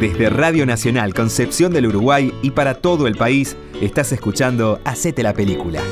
[0.00, 5.34] Desde Radio Nacional Concepción del Uruguay y para todo el país, estás escuchando Hacete la
[5.34, 5.82] Película.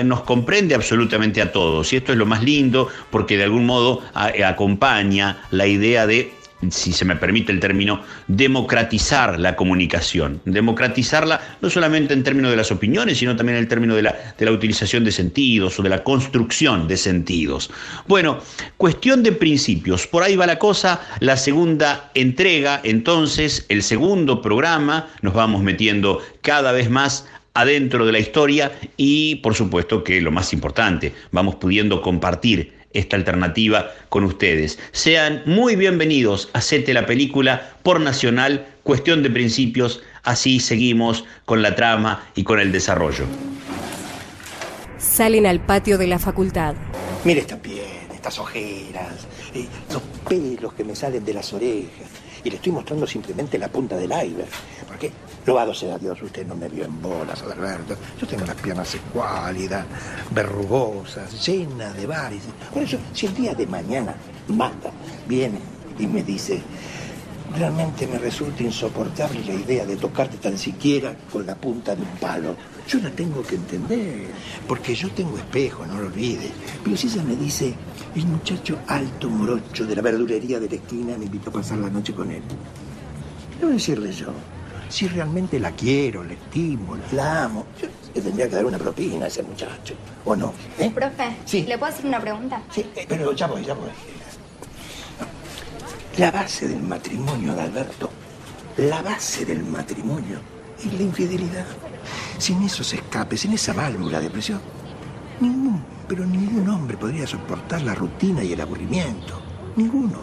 [0.05, 1.93] nos comprende absolutamente a todos.
[1.93, 6.38] Y esto es lo más lindo porque de algún modo acompaña la idea de
[6.71, 10.41] si se me permite el término, democratizar la comunicación.
[10.45, 14.35] Democratizarla no solamente en términos de las opiniones, sino también en el término de la,
[14.37, 17.71] de la utilización de sentidos o de la construcción de sentidos.
[18.07, 18.39] Bueno,
[18.77, 20.07] cuestión de principios.
[20.07, 21.01] Por ahí va la cosa.
[21.21, 28.13] La segunda entrega, entonces, el segundo programa, nos vamos metiendo cada vez más adentro de
[28.13, 34.25] la historia y por supuesto que lo más importante, vamos pudiendo compartir esta alternativa con
[34.25, 34.79] ustedes.
[34.93, 41.63] Sean muy bienvenidos a Sete la Película por Nacional, cuestión de principios, así seguimos con
[41.63, 43.25] la trama y con el desarrollo.
[44.99, 46.75] Salen al patio de la facultad.
[47.25, 47.89] Mire esta piedra.
[48.15, 52.09] estas ojeras, eh, los pelos que me salen de las orejas.
[52.43, 54.49] Y le estoy mostrando simplemente la punta del iceberg.
[54.87, 55.13] Porque,
[55.49, 57.97] loado sea Dios, usted no me vio en bolas, Adalberto.
[58.21, 59.87] Yo tengo las piernas escuálidas,
[60.31, 62.51] verrugosas, llenas de varices.
[62.73, 64.15] Por eso, si el día de mañana
[64.49, 64.91] mata,
[65.27, 65.59] viene
[65.99, 66.61] y me dice,
[67.57, 72.19] realmente me resulta insoportable la idea de tocarte tan siquiera con la punta de un
[72.21, 72.55] palo.
[72.87, 74.27] Yo la tengo que entender,
[74.67, 76.51] porque yo tengo espejo, no lo olvides.
[76.85, 77.73] Pero si ella me dice,
[78.15, 81.89] el muchacho alto morocho de la verdulería de la esquina me invitó a pasar la
[81.89, 82.43] noche con él.
[83.59, 84.29] ¿Qué voy a decirle yo?
[84.89, 89.27] Si realmente la quiero, la estimo, la amo, yo le tendría que dar una propina
[89.27, 89.95] a ese muchacho,
[90.25, 90.53] ¿o no?
[90.79, 90.91] ¿Eh?
[90.91, 91.63] Profe, Sí.
[91.65, 92.63] ¿le puedo hacer una pregunta?
[92.75, 93.91] Sí, eh, pero ya voy, ya voy.
[96.17, 98.11] La base del matrimonio, Adalberto,
[98.79, 100.39] la base del matrimonio
[100.79, 101.67] es la infidelidad.
[102.39, 104.61] Sin esos escapes, sin esa válvula de presión,
[105.41, 109.41] ningún, pero ningún hombre podría soportar la rutina y el aburrimiento.
[109.77, 110.19] Ninguno.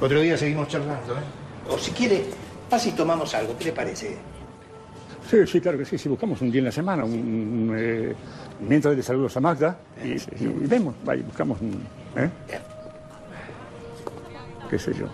[0.00, 1.22] Otro día seguimos charlando, ¿eh?
[1.70, 2.24] O si quiere,
[2.70, 3.56] así tomamos algo.
[3.58, 4.16] ¿Qué le parece?
[5.30, 5.98] Sí, sí, claro que sí.
[5.98, 8.14] Si buscamos un día en la semana, un, un, eh,
[8.60, 11.82] mientras le saludos a Magda y, y vemos, vaya, buscamos un.
[12.16, 12.30] ¿eh?
[14.70, 15.06] ¿Qué sé yo?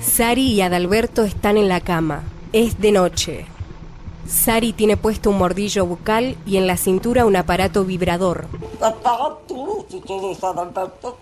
[0.00, 2.22] Sari y Adalberto están en la cama.
[2.52, 3.46] Es de noche.
[4.26, 8.46] Sari tiene puesto un mordillo bucal y en la cintura un aparato vibrador.
[8.80, 11.18] Apaga tu luz y todo está Adalberto.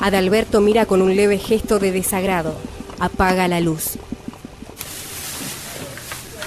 [0.00, 2.54] Adalberto mira con un leve gesto de desagrado.
[3.00, 3.98] Apaga la luz.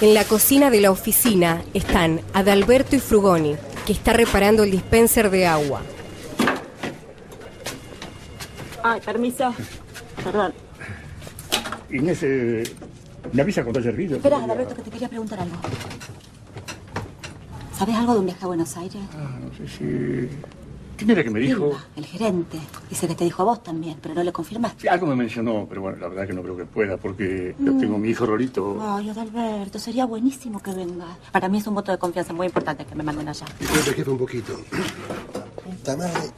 [0.00, 5.28] En la cocina de la oficina están Adalberto y Frugoni, que está reparando el dispenser
[5.30, 5.82] de agua.
[8.82, 9.52] Ay, permiso.
[10.22, 10.52] Perdón.
[11.90, 12.62] Inés, eh,
[13.32, 14.16] ¿me avisa cuando haya hervido?
[14.16, 15.56] Espera, Adalberto, que te quería preguntar algo.
[17.76, 19.02] ¿Sabes algo de un viaje a Buenos Aires?
[19.14, 20.28] Ah, no sé si.
[20.98, 21.78] ¿Quién era que me dijo?
[21.94, 22.58] El gerente.
[22.90, 24.82] Dice que te dijo a vos también, pero no le confirmaste.
[24.82, 27.78] Sí, algo me mencionó, pero bueno, la verdad que no creo que pueda, porque yo
[27.78, 28.76] tengo a mi hijo Rolito.
[28.80, 31.06] Ay, Adalberto, sería buenísimo que venga.
[31.30, 33.46] Para mí es un voto de confianza muy importante que me manden allá.
[33.60, 34.60] Disculpe, jefe, un poquito.
[35.64, 36.30] Puta madre.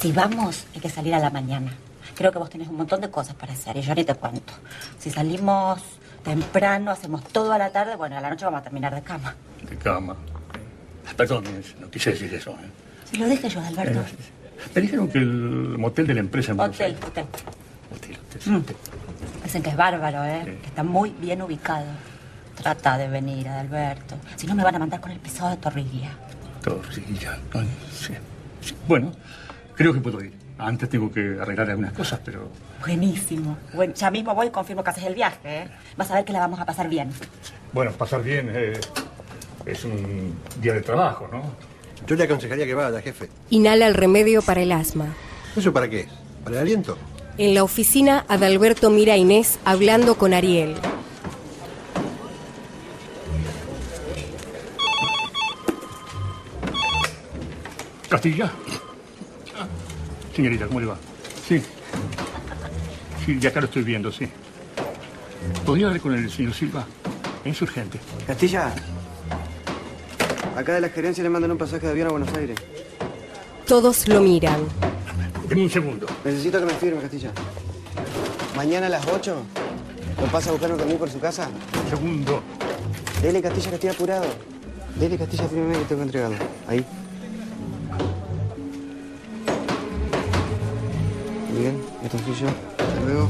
[0.00, 1.74] Si vamos, hay que salir a la mañana.
[2.14, 4.54] Creo que vos tenés un montón de cosas para hacer y yo ni te cuento.
[4.98, 5.82] Si salimos
[6.22, 9.36] temprano, hacemos todo a la tarde, bueno, a la noche vamos a terminar de cama.
[9.68, 10.16] De cama.
[11.16, 11.44] Perdón,
[11.80, 12.50] no quise decir eso.
[12.52, 12.68] ¿eh?
[13.10, 14.00] Si lo dije yo, Adalberto.
[14.00, 14.04] Eh.
[14.74, 17.24] Me dijeron que el motel de la empresa en Buenos Hotel, Aires- hotel.
[17.94, 18.76] Hotel, hotel, sí, hotel.
[19.44, 20.42] Dicen que es bárbaro, ¿eh?
[20.44, 20.50] Sí.
[20.62, 21.86] Que está muy bien ubicado.
[22.56, 24.16] Trata de venir, Adalberto.
[24.36, 26.10] Si no, me van a mandar con el pesado de Torrilla.
[26.62, 27.38] Torrilla.
[27.52, 28.14] Ay, sí,
[28.60, 28.74] sí.
[28.88, 29.12] Bueno,
[29.74, 30.32] creo que puedo ir.
[30.56, 32.48] Antes tengo que arreglar algunas cosas, pero
[32.80, 33.56] Buenísimo.
[33.74, 35.68] Bueno, ya mismo voy y confirmo que haces el viaje, ¿eh?
[35.96, 37.10] Vas a ver que la vamos a pasar bien.
[37.72, 38.78] bueno, pasar bien eh,
[39.66, 41.42] es un día de trabajo, ¿no?
[42.06, 43.28] Yo le aconsejaría que vaya, jefe.
[43.50, 45.14] Inhala el remedio para el asma.
[45.56, 46.06] ¿Eso para qué?
[46.42, 46.98] ¿Para el aliento?
[47.38, 50.74] En la oficina, Adalberto mira a Inés hablando con Ariel.
[58.08, 58.52] Castilla.
[60.36, 60.96] Señorita, ¿cómo le va?
[61.48, 61.62] Sí.
[63.24, 64.28] Sí, ya acá lo estoy viendo, sí.
[65.64, 66.86] ¿Podría hablar con el señor Silva?
[67.44, 67.98] Es urgente.
[68.26, 68.72] Castilla.
[70.56, 72.56] Acá de la gerencia le mandan un pasaje de avión a Buenos Aires.
[73.66, 74.60] Todos lo miran.
[75.48, 76.06] Deme un segundo.
[76.24, 77.32] Necesito que me firme, Castilla.
[78.56, 79.36] Mañana a las 8.
[80.20, 81.48] ¿Lo pasa a buscarme conmigo por su casa?
[81.82, 82.40] Un segundo.
[83.20, 84.26] Dele, Castilla, que estoy apurado.
[84.94, 86.36] Dele, Castilla, fírmeme que tengo que entregarlo.
[86.68, 86.84] Ahí.
[91.58, 92.48] Bien, esto soy yo.
[92.48, 93.28] Hasta luego.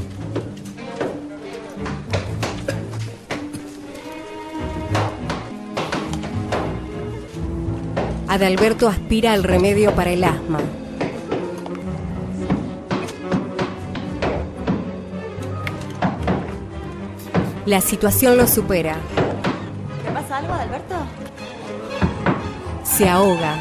[8.35, 10.59] Adalberto aspira el remedio para el asma.
[17.65, 18.97] La situación lo supera.
[20.03, 20.95] ¿Te pasa algo, Adalberto?
[22.83, 23.55] Se ahoga.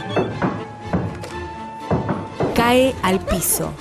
[2.56, 3.72] Cae al piso.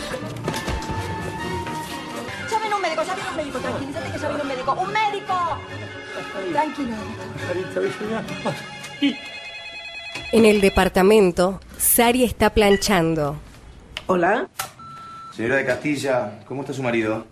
[2.61, 3.57] Viene un médico, ya viene un médico.
[3.57, 4.73] Tranquilízate que ya viene un médico.
[4.73, 5.57] ¡Un médico!
[6.51, 6.95] Tranquilo.
[10.33, 13.37] En el departamento, Sari está planchando.
[14.07, 14.49] Hola.
[15.31, 17.23] Señora de Castilla, ¿cómo está su marido?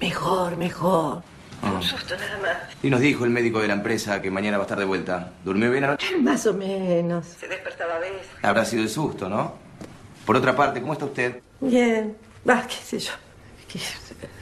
[0.00, 1.24] Mejor, mejor.
[1.64, 2.76] Un susto nada más.
[2.80, 5.32] Y nos dijo el médico de la empresa que mañana va a estar de vuelta.
[5.44, 6.16] ¿Durmió bien anoche?
[6.20, 7.26] Más o menos.
[7.26, 8.28] Se despertaba a veces.
[8.40, 9.54] Habrá sido el susto, ¿no?
[10.24, 11.40] Por otra parte, ¿cómo está usted?
[11.60, 12.16] Bien.
[12.48, 13.14] Va, qué sé yo.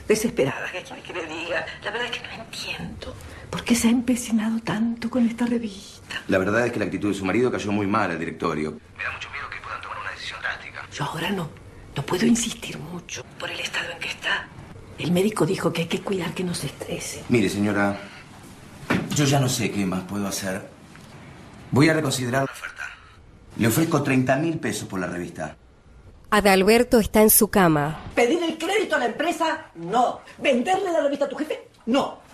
[0.07, 1.65] Desesperada, ¿qué quiere que le diga?
[1.83, 3.15] La verdad es que no entiendo.
[3.55, 6.21] ¿Por qué se ha empecinado tanto con esta revista?
[6.27, 8.71] La verdad es que la actitud de su marido cayó muy mal al directorio.
[8.97, 10.85] Me da mucho miedo que puedan tomar una decisión drástica.
[10.91, 11.49] Yo ahora no.
[11.95, 14.49] No puedo insistir mucho por el estado en que está.
[14.99, 17.23] El médico dijo que hay que cuidar que no se estrese.
[17.29, 17.97] Mire, señora,
[19.15, 20.69] yo ya no sé qué más puedo hacer.
[21.71, 22.83] Voy a reconsiderar la oferta.
[23.55, 25.55] Le ofrezco 30 mil pesos por la revista.
[26.29, 28.01] Adalberto está en su cama.
[28.15, 29.67] ¿Pedir el crédito a la empresa?
[29.75, 30.19] No.
[30.39, 31.69] ¿Venderle la revista a tu jefe?
[31.85, 32.24] No.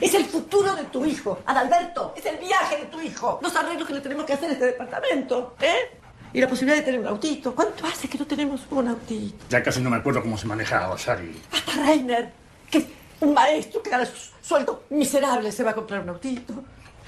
[0.00, 2.14] Es el futuro de tu hijo, Adalberto.
[2.16, 3.40] Es el viaje de tu hijo.
[3.42, 5.56] Los arreglos que le tenemos que hacer a este departamento.
[5.60, 5.98] ¿Eh?
[6.32, 7.54] Y la posibilidad de tener un autito.
[7.54, 9.44] ¿Cuánto hace que no tenemos un autito?
[9.48, 11.42] Ya casi no me acuerdo cómo se manejaba, Sari.
[11.52, 12.30] Hasta Reiner,
[12.70, 12.84] que es
[13.20, 16.54] un maestro que gana su sueldo miserable, se va a comprar un autito.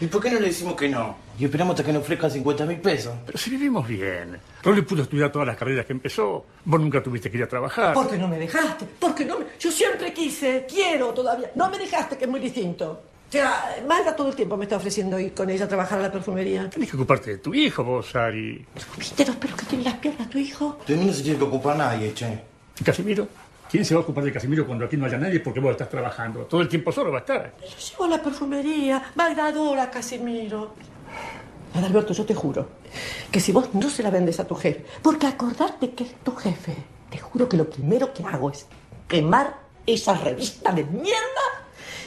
[0.01, 1.17] ¿Y por qué no le decimos que no?
[1.39, 3.15] Y esperamos hasta que nos ofrezcan 50 mil pesos.
[3.25, 4.39] Pero si vivimos bien.
[4.63, 6.45] Rolly pudo estudiar todas las carreras que empezó.
[6.65, 7.95] Vos nunca tuviste que ir a trabajar.
[7.95, 8.87] Porque no me dejaste.
[8.99, 9.47] Porque no me...
[9.59, 11.51] Yo siempre quise, quiero todavía.
[11.55, 13.03] No me dejaste, que es muy distinto.
[13.29, 16.03] O sea, Magda todo el tiempo me está ofreciendo ir con ella a trabajar a
[16.03, 16.69] la perfumería.
[16.69, 18.63] Tenés que ocuparte de tu hijo, vos, Sari.
[18.99, 20.79] ¿Viste los pelos que tiene las piernas tu hijo?
[20.87, 22.39] De mí no se tiene que ocupar nadie, che.
[22.79, 23.27] ¿Y Casimiro?
[23.73, 25.89] ¿Quién se va a ocupar de Casimiro cuando aquí no haya nadie porque vos estás
[25.89, 26.41] trabajando?
[26.41, 27.55] Todo el tiempo solo va a estar.
[27.59, 29.03] Yo llevo a la perfumería.
[29.15, 30.75] Magda adora a Casimiro.
[31.73, 32.69] Adalberto, yo te juro
[33.31, 36.33] que si vos no se la vendes a tu jefe, porque acordarte que es tu
[36.33, 36.77] jefe,
[37.09, 38.67] te juro que lo primero que hago es
[39.09, 41.47] quemar esa revista de mierda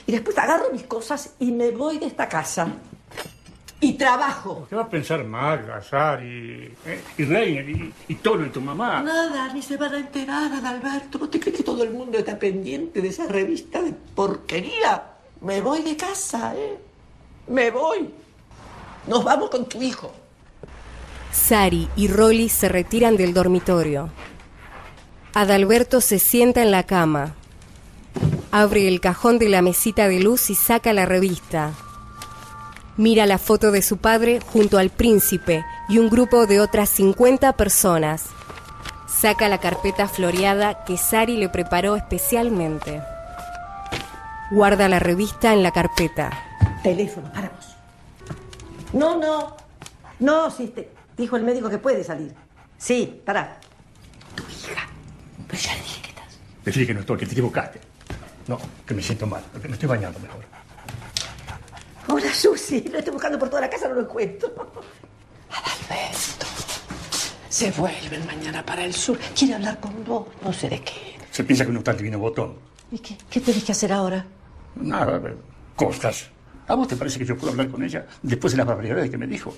[0.06, 2.68] y después agarro mis cosas y me voy de esta casa.
[3.86, 4.66] Y trabajo.
[4.68, 7.02] ¿Qué va a pensar Magda, Sari, eh?
[7.20, 9.04] y Reiner, y, y Tolo y tu mamá?
[9.04, 11.20] Nada, ni se van a enterar, Adalberto.
[11.20, 15.04] ¿No te crees que todo el mundo está pendiente de esa revista de porquería?
[15.42, 16.80] Me voy de casa, ¿eh?
[17.48, 18.10] Me voy.
[19.06, 20.12] Nos vamos con tu hijo.
[21.32, 24.10] Sari y Rolly se retiran del dormitorio.
[25.36, 27.36] Adalberto se sienta en la cama.
[28.52, 31.74] Abre el cajón de la mesita de luz y saca la revista.
[32.98, 37.54] Mira la foto de su padre junto al príncipe y un grupo de otras 50
[37.58, 38.28] personas.
[39.06, 43.02] Saca la carpeta floreada que Sari le preparó especialmente.
[44.50, 46.32] Guarda la revista en la carpeta.
[46.84, 47.76] Teléfono, paramos.
[48.94, 49.58] No, no.
[50.20, 52.34] No, sí, te dijo el médico que puede salir.
[52.78, 53.60] Sí, para.
[54.36, 54.88] Tu hija.
[55.48, 56.40] Pero ya le dije que estás.
[56.64, 57.82] Decirle que no estoy, que te equivocaste.
[58.48, 60.55] No, que me siento mal, que me estoy bañando mejor.
[62.08, 62.82] Hola, Susi.
[62.92, 64.50] Lo estoy buscando por toda la casa, no lo encuentro.
[65.50, 66.46] Adalberto.
[67.50, 69.18] Se vuelven mañana para el sur.
[69.38, 70.28] Quiere hablar con vos.
[70.44, 71.16] No sé de qué.
[71.32, 72.56] Se piensa que uno está al divino botón.
[72.92, 74.26] ¿Y qué, qué tenés que hacer ahora?
[74.76, 75.22] Nada,
[75.76, 76.30] cosas.
[76.68, 79.18] ¿A vos te parece que yo puedo hablar con ella después de las barbaridades que
[79.18, 79.54] me dijo?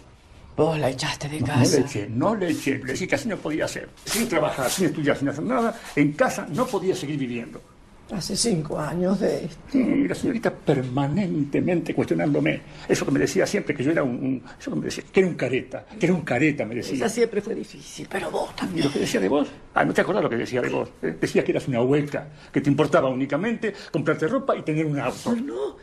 [0.55, 1.59] Vos la echaste de No, casa.
[1.63, 2.77] no le eché, no le eché.
[2.79, 3.89] Le dije que así no podía hacer.
[4.05, 7.61] Sin trabajar, sin estudiar, sin hacer nada, en casa no podía seguir viviendo.
[8.09, 9.77] Hace cinco años de esto.
[9.77, 12.61] Y la señorita permanentemente cuestionándome.
[12.87, 14.11] Eso que me decía siempre, que yo era un...
[14.15, 16.95] un- eso que me decía, que era un careta, que era un careta, me decía.
[16.95, 18.85] Esa siempre fue difícil, pero vos ¿Y también.
[18.87, 19.49] lo que decía de vos?
[19.73, 20.89] Ah, ¿no te acordás lo que decía de vos?
[21.01, 24.99] Eh, Decía que eras una hueca, que te importaba únicamente comprarte ropa y tener un
[24.99, 25.35] auto.
[25.35, 25.75] No,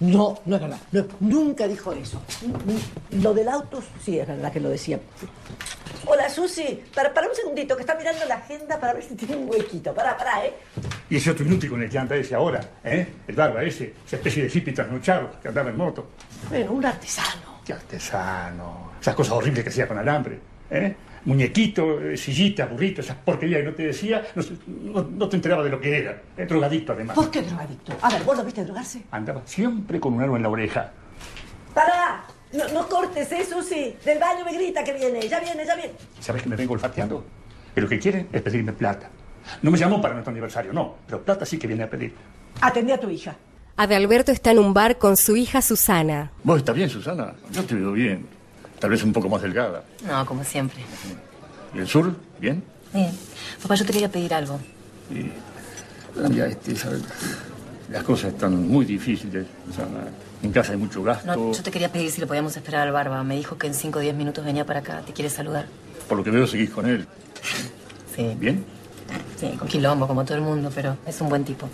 [0.00, 0.78] no, no es verdad.
[0.92, 2.20] No, nunca dijo eso.
[3.22, 4.98] Lo del auto sí es verdad que lo decía.
[6.10, 6.82] Hola, Susi.
[6.94, 9.92] Para, para un segundito, que está mirando la agenda para ver si tiene un huequito.
[9.94, 10.54] Pará, pará, ¿eh?
[11.10, 13.06] Y ese otro inútil con el que anda ese ahora, ¿eh?
[13.26, 16.08] El barba ese, esa especie de hippie trasnochado que andaba en moto.
[16.48, 17.60] Bueno, un artesano.
[17.64, 18.92] Qué artesano.
[19.00, 20.38] Esas cosas horribles que hacía con alambre,
[20.70, 20.96] ¿eh?
[21.24, 24.42] Muñequito, eh, sillita, burrito, esas porquerías que no te decía, no,
[25.02, 26.22] no- no te enteraba de lo que era.
[26.38, 27.16] Eh, drogadicto además.
[27.16, 27.92] ¿Por qué drogadicto?
[28.00, 29.02] A ver, ¿vos lo viste drogarse?
[29.10, 30.90] Andaba siempre con un arma en la oreja.
[31.74, 32.24] ¡Pará!
[32.52, 33.96] No, no cortes, ¿eh, Susi?
[34.04, 35.28] Del baño me grita que viene.
[35.28, 35.92] Ya viene, ya viene.
[36.20, 37.24] ¿Sabes que me vengo olfateando?
[37.74, 39.10] Que lo que quieren es pedirme plata.
[39.62, 40.96] No me llamó para nuestro aniversario, no.
[41.06, 42.14] Pero plata sí que viene a pedir.
[42.60, 43.36] Atendí a tu hija.
[43.76, 46.32] Adalberto está en un bar con su hija Susana.
[46.42, 47.34] ¿Vos estás bien, Susana?
[47.52, 48.26] Yo te veo bien.
[48.80, 49.84] Tal vez un poco más delgada.
[50.06, 50.80] No, como siempre.
[51.74, 52.14] ¿Y el sur?
[52.40, 52.62] ¿Bien?
[52.92, 53.10] Bien.
[53.62, 54.58] Papá, yo te quería pedir algo.
[55.10, 55.30] Y,
[56.28, 57.02] mira, este, ¿sabes?
[57.90, 60.08] Las cosas están muy difíciles, Susana.
[60.42, 61.26] En casa hay mucho gasto.
[61.26, 63.22] No, yo te quería pedir si le podíamos esperar al barba.
[63.24, 65.02] Me dijo que en 5 o 10 minutos venía para acá.
[65.04, 65.66] Te quiere saludar.
[66.08, 67.06] Por lo que veo, seguís con él.
[68.14, 68.36] Sí.
[68.38, 68.64] ¿Bien?
[69.36, 71.68] Sí, con quilombo, como todo el mundo, pero es un buen tipo.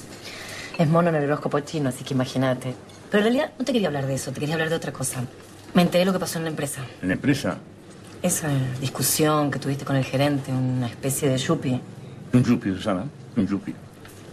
[0.79, 2.75] Es mono en el horóscopo chino, así que imagínate.
[3.11, 5.23] Pero en realidad no te quería hablar de eso, te quería hablar de otra cosa.
[5.73, 6.83] Me enteré de lo que pasó en la empresa.
[7.03, 7.59] ¿En la empresa?
[8.23, 8.49] Esa
[8.81, 11.81] discusión que tuviste con el gerente, una especie de yuppie.
[12.33, 13.05] Un yuppie, Susana.
[13.37, 13.75] Un yuppie.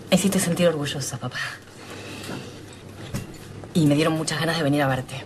[0.10, 1.38] Me hiciste sentir orgullosa, papá.
[3.74, 5.24] Y me dieron muchas ganas de venir a verte.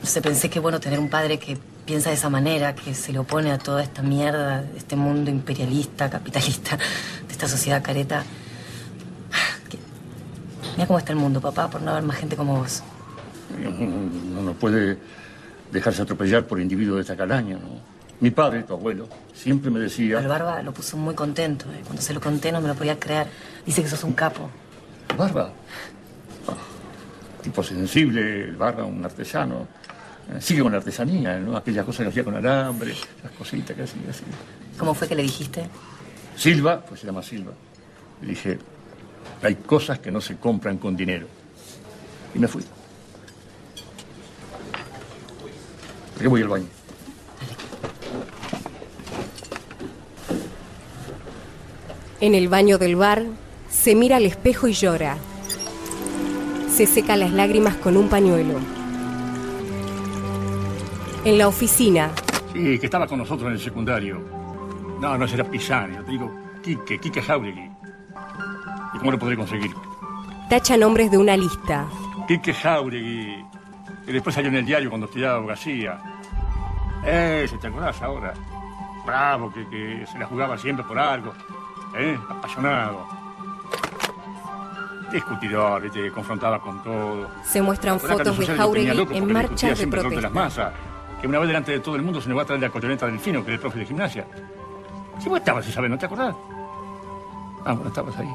[0.00, 3.12] No sé, pensé que bueno tener un padre que piensa de esa manera, que se
[3.12, 6.76] le opone a toda esta mierda, este mundo imperialista, capitalista,
[7.26, 8.24] de esta sociedad careta.
[9.70, 9.78] Que-
[10.76, 12.82] Mira cómo está el mundo, papá, por no haber más gente como vos.
[13.60, 14.98] No, no puede
[15.70, 17.92] dejarse atropellar por individuos de esta calaña, ¿no?
[18.20, 20.18] Mi padre, tu abuelo, siempre me decía...
[20.18, 21.66] Al Barba lo puso muy contento.
[21.72, 21.80] ¿eh?
[21.84, 23.26] Cuando se lo conté no me lo podía creer.
[23.66, 24.48] Dice que sos un capo.
[25.18, 25.52] Barba.
[27.42, 29.66] Tipo sensible, el Barba, un artesano.
[30.32, 31.56] Eh, Sigue con la artesanía, ¿no?
[31.56, 34.22] Aquellas cosas que hacía con alambre, esas cositas que hacía así.
[34.78, 35.64] ¿Cómo fue que le dijiste?
[36.36, 37.52] Silva, pues se llama Silva.
[38.20, 38.58] Le dije,
[39.42, 41.26] hay cosas que no se compran con dinero.
[42.34, 42.62] Y me fui.
[46.14, 46.66] ¿Por qué voy al baño?
[52.20, 53.24] En el baño del bar,
[53.68, 55.16] se mira al espejo y llora.
[56.74, 58.54] Se seca las lágrimas con un pañuelo.
[61.24, 62.10] En la oficina,
[62.52, 64.20] Sí, que estaba con nosotros en el secundario.
[65.00, 66.30] No, no será Pisani, yo te digo
[66.62, 67.70] Quique, Quique Jauregui.
[68.94, 69.70] ¿Y cómo lo podré conseguir?
[70.50, 71.86] tacha nombres de una lista.
[72.28, 73.42] Quique Jauregui.
[74.06, 75.98] Y después salió en el diario cuando estudiaba abogacía.
[77.06, 78.34] Ese, ¿te acordás ahora?
[79.06, 81.32] Bravo, que, que se la jugaba siempre por algo.
[81.96, 82.18] ¿Eh?
[82.28, 83.06] Apasionado.
[85.12, 86.10] Discutidor, ¿viste?
[86.10, 87.28] confrontaba con todo.
[87.44, 90.00] Se muestran ¿Te acordás que fotos de Jauregui loco en porque marchas discutía de siempre
[90.00, 90.62] el rol de las protesta.
[90.64, 90.74] masas?
[91.20, 93.06] Que una vez delante de todo el mundo se nos va a traer la cotoneta
[93.06, 94.26] del fino, que era el profe de gimnasia.
[95.20, 96.34] Si vos estabas esa vez, ¿no te acordás?
[97.64, 98.28] Ah, bueno, estabas ahí.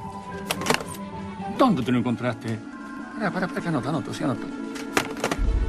[1.57, 2.57] ¿Dónde te lo encontraste?
[3.17, 4.45] Pará, pará, pará, que anoto, anoto, sí anoto.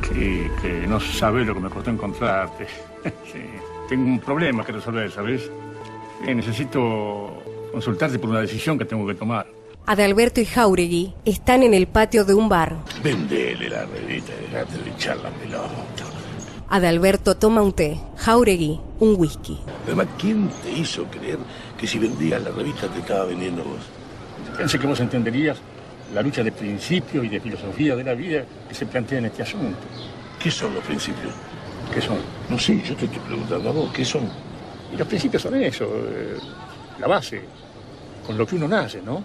[0.03, 2.67] Que, que no sabés lo que me costó encontrarte.
[3.33, 3.43] sí.
[3.89, 5.51] Tengo un problema que resolver, ¿sabes?
[6.27, 9.58] Eh, necesito consultarte por una decisión que tengo que tomar.
[9.89, 12.77] Adalberto y Jauregui están en el patio de un bar.
[13.03, 16.05] Vendele la revista y dejate de echar la pelota.
[16.69, 19.59] Adalberto toma un té, Jauregui un whisky.
[19.87, 21.39] Además, ¿quién te hizo creer
[21.79, 23.81] que si vendías la revista te estaba vendiendo vos?
[24.59, 25.57] Pensé que vos entenderías
[26.13, 29.43] la lucha de principios y de filosofía de la vida que se plantea en este
[29.43, 29.79] asunto.
[30.39, 31.33] ¿Qué son los principios?
[31.95, 32.19] ¿Qué son?
[32.51, 34.29] No sé, yo te estoy preguntando a vos, ¿qué son?
[34.93, 36.37] Y los principios son eso, eh,
[36.99, 37.41] la base,
[38.27, 39.25] con lo que uno nace, ¿no?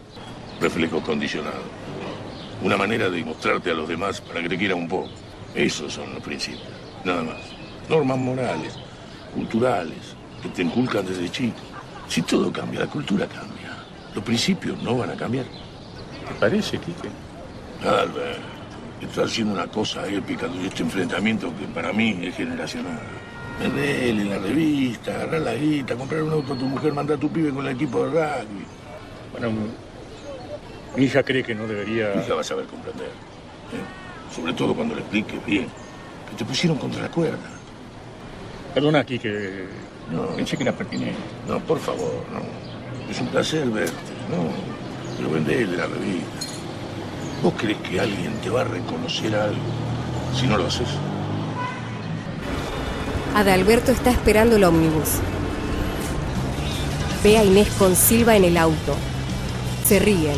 [0.62, 1.64] Reflejo condicionado.
[2.62, 5.10] Una manera de mostrarte a los demás para que te quieran un poco.
[5.54, 6.68] Esos son los principios,
[7.04, 7.38] nada más.
[7.90, 8.76] Normas morales,
[9.36, 11.60] culturales, que te inculcan desde chico.
[12.08, 13.78] Si todo cambia, la cultura cambia.
[14.16, 15.46] Los principios no van a cambiar.
[16.28, 17.10] ¿Te parece, Quique?
[17.82, 18.40] Albert,
[19.02, 23.00] estás haciendo una cosa épica de este enfrentamiento que para mí es generacional.
[23.60, 27.30] Vendele la revista, agarrar la guita, comprar un auto a tu mujer, mandar a tu
[27.30, 28.66] pibe con el equipo de rugby.
[29.32, 29.52] Bueno,
[30.96, 32.14] mi hija cree que no debería...
[32.14, 33.08] Tu hija va a saber comprender.
[33.08, 34.34] ¿eh?
[34.36, 35.68] Sobre todo cuando le expliques bien
[36.30, 37.38] que te pusieron contra la cuerda.
[38.74, 39.66] Perdona, Quique,
[40.12, 40.28] No.
[40.36, 41.16] pensé que era pertinente.
[41.48, 42.42] No, por favor, no.
[43.12, 43.94] Es un placer verte,
[44.30, 44.50] no.
[45.18, 46.28] Pero vendele la revista.
[47.44, 49.58] ¿Vos crees que alguien te va a reconocer algo
[50.40, 50.88] si no lo haces?
[53.36, 55.10] Adalberto está esperando el ómnibus.
[57.24, 58.96] Ve a Inés con Silva en el auto.
[59.86, 60.38] Se ríen.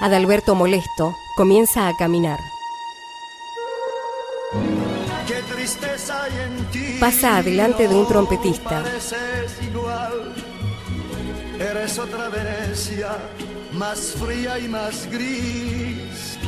[0.00, 2.38] Adalberto, molesto, comienza a caminar.
[7.00, 8.82] Pasa adelante de un trompetista.
[8.82, 10.34] pareces igual.
[11.58, 13.16] Eres otra Venecia,
[13.72, 16.38] más fría y más gris.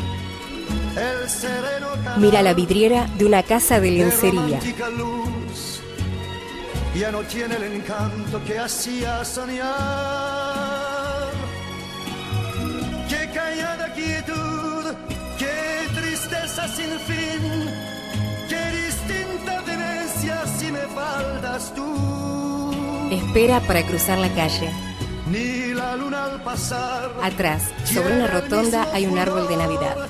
[0.97, 4.41] El sereno canal Mira la vidriera de una casa de lencería.
[4.43, 5.29] romántica luz
[6.99, 10.68] ya no tiene el encanto que hacía soñar.
[16.99, 17.71] Fin,
[18.49, 19.63] qué distinta
[20.59, 22.71] si me faltas tú.
[23.11, 24.71] Espera para cruzar la calle.
[25.31, 27.13] Ni la luna al pasar.
[27.23, 30.09] Atrás, sobre una rotonda, hay un árbol de Navidad.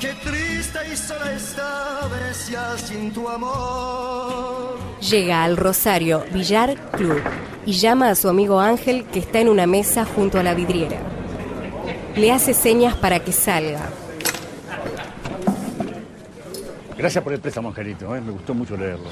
[0.00, 4.76] Qué triste y sola está Venecia sin tu amor.
[5.00, 7.22] Llega al Rosario Villar Club
[7.64, 10.98] y llama a su amigo Ángel que está en una mesa junto a la vidriera.
[12.16, 13.90] Le hace señas para que salga.
[17.06, 18.20] Gracias por el préstamo, Angelito, ¿eh?
[18.20, 19.08] me gustó mucho leerlo.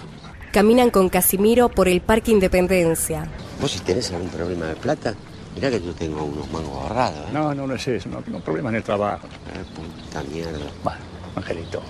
[0.50, 3.30] Caminan con Casimiro por el Parque Independencia.
[3.60, 5.14] ¿Vos si tenés algún problema de plata?
[5.54, 7.32] Mirá que yo tengo unos mangos ahorrados, ¿eh?
[7.32, 9.28] No, no, no es eso, no tengo problemas en el trabajo.
[9.28, 10.58] Eh, puta mierda.
[10.82, 10.98] Bueno,
[11.36, 11.82] Angelito.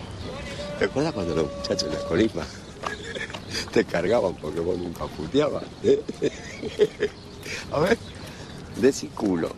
[0.78, 2.42] ¿Te acuerdas cuando los muchachos en la colisma
[3.72, 5.64] te cargaban porque vos nunca puteabas?
[5.82, 6.02] eh?
[7.72, 7.96] A ver,
[8.76, 9.48] decí culo.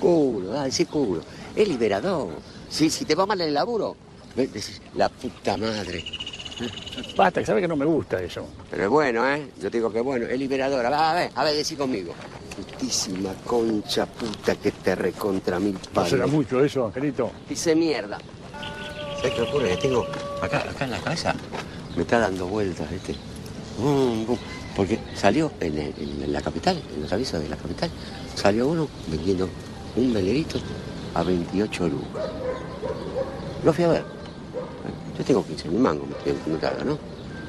[0.00, 1.20] Culo, ah, decí culo.
[1.54, 2.30] Es liberador.
[2.68, 3.96] Sí, si te va mal en el laburo,
[4.94, 6.04] la puta madre.
[7.16, 8.46] Basta, que sabe que no me gusta eso.
[8.70, 9.48] Pero es bueno, ¿eh?
[9.60, 10.88] Yo te digo que es bueno, es liberadora.
[10.90, 12.12] Va, a ver, a ver, decí conmigo.
[12.56, 16.10] Putísima concha puta que te recontra mil ¿No palos.
[16.10, 17.30] será mucho eso, Angelito?
[17.48, 18.18] Dice mierda.
[19.16, 19.70] ¿Sabes qué ocurre?
[19.70, 20.06] Que tengo
[20.40, 21.34] acá, acá en la cabeza,
[21.96, 23.16] me está dando vueltas, ¿viste?
[23.78, 24.38] Bum, bum.
[24.76, 27.90] Porque salió en, el- en la capital, en los avisos de la capital,
[28.36, 29.48] salió uno vendiendo
[29.96, 30.58] un velerito
[31.14, 32.24] a 28 lucas.
[33.64, 34.04] Lo fui a ver.
[35.16, 36.98] Yo tengo 15 mil mangos, me estoy encontrando, ¿no?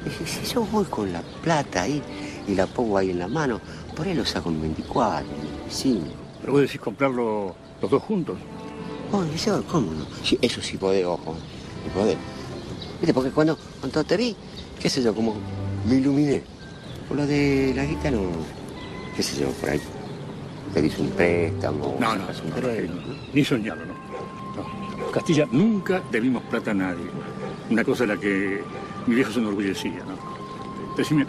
[0.04, 2.00] Dije, si yo voy con la plata ahí
[2.46, 3.60] y la pongo ahí en la mano,
[3.96, 6.06] por ahí lo saco en 24, en 25.
[6.40, 8.36] Pero vos decís comprarlo los dos juntos.
[9.12, 10.06] Oh, dice, oh, ¿cómo no?
[10.22, 11.34] Sí, eso sí podés, ojo,
[11.82, 12.16] sí podés.
[13.00, 14.36] Viste, porque cuando, cuando te vi,
[14.80, 15.34] qué sé yo, como
[15.88, 16.42] me iluminé.
[17.08, 18.22] Por lo de la guita no,
[19.16, 19.80] qué sé yo, por ahí.
[20.72, 21.96] Pedís un préstamo.
[21.98, 23.16] No, no, un crédito, ¿no?
[23.32, 23.94] ni soñarlo, ¿no?
[24.56, 25.10] No.
[25.10, 27.06] Castilla, nunca debimos plata a nadie.
[27.70, 28.62] Una cosa de la que
[29.06, 30.96] mi viejo se enorgullecía, ¿no?
[30.96, 31.26] Decime,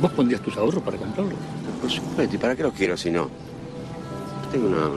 [0.00, 1.34] ¿vos pondrías tus ahorros para comprarlo?
[1.80, 3.28] Por supuesto, ¿y para qué lo quiero si no?
[4.50, 4.88] Tengo una,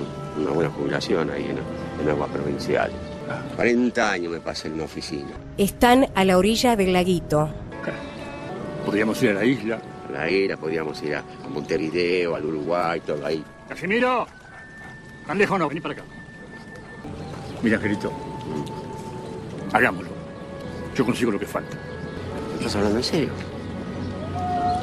[0.41, 1.60] una buena jubilación ahí en,
[2.01, 2.91] en Agua Provincial.
[3.56, 5.30] 40 años me pasé en una oficina.
[5.58, 7.49] Están a la orilla del laguito.
[8.86, 9.80] Podríamos ir a la isla.
[10.10, 13.43] A la isla, podríamos ir a, a Montevideo, al Uruguay, todo ahí.
[13.67, 14.28] ¡Casimiro!
[15.25, 16.04] Tan lejos no, vení para acá.
[17.63, 18.12] Mira, Angelito,
[19.73, 20.14] hagámoslo.
[20.95, 21.77] Yo consigo lo que falta.
[22.58, 23.29] ¿Estás hablando en serio?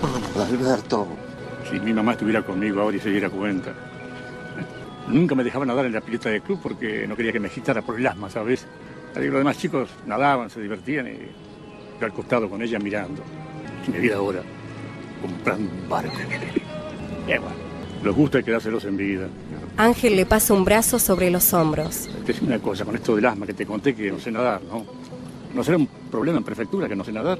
[0.03, 1.07] Vamos, Alberto.
[1.71, 3.73] Si mi mamá estuviera conmigo ahora y se diera cuenta.
[5.09, 7.83] Nunca me dejaban nadar en la pileta del club porque no quería que me agitara
[7.83, 8.67] por el asma, ¿sabes?
[9.13, 11.19] Así que Los demás chicos nadaban, se divertían y
[12.01, 13.23] yo al costado con ella mirando.
[13.87, 14.43] Y me vi ahora
[15.21, 16.13] comprando un barco.
[17.27, 17.47] Y bueno,
[18.03, 19.29] los gusta hay que dárselos en vida.
[19.77, 22.09] Ángel le pasa un brazo sobre los hombros.
[22.27, 24.61] Te decime una cosa, con esto del asma que te conté que no sé nadar,
[24.63, 24.85] ¿no?
[25.55, 27.39] ¿No será un problema en prefectura que no sé nadar?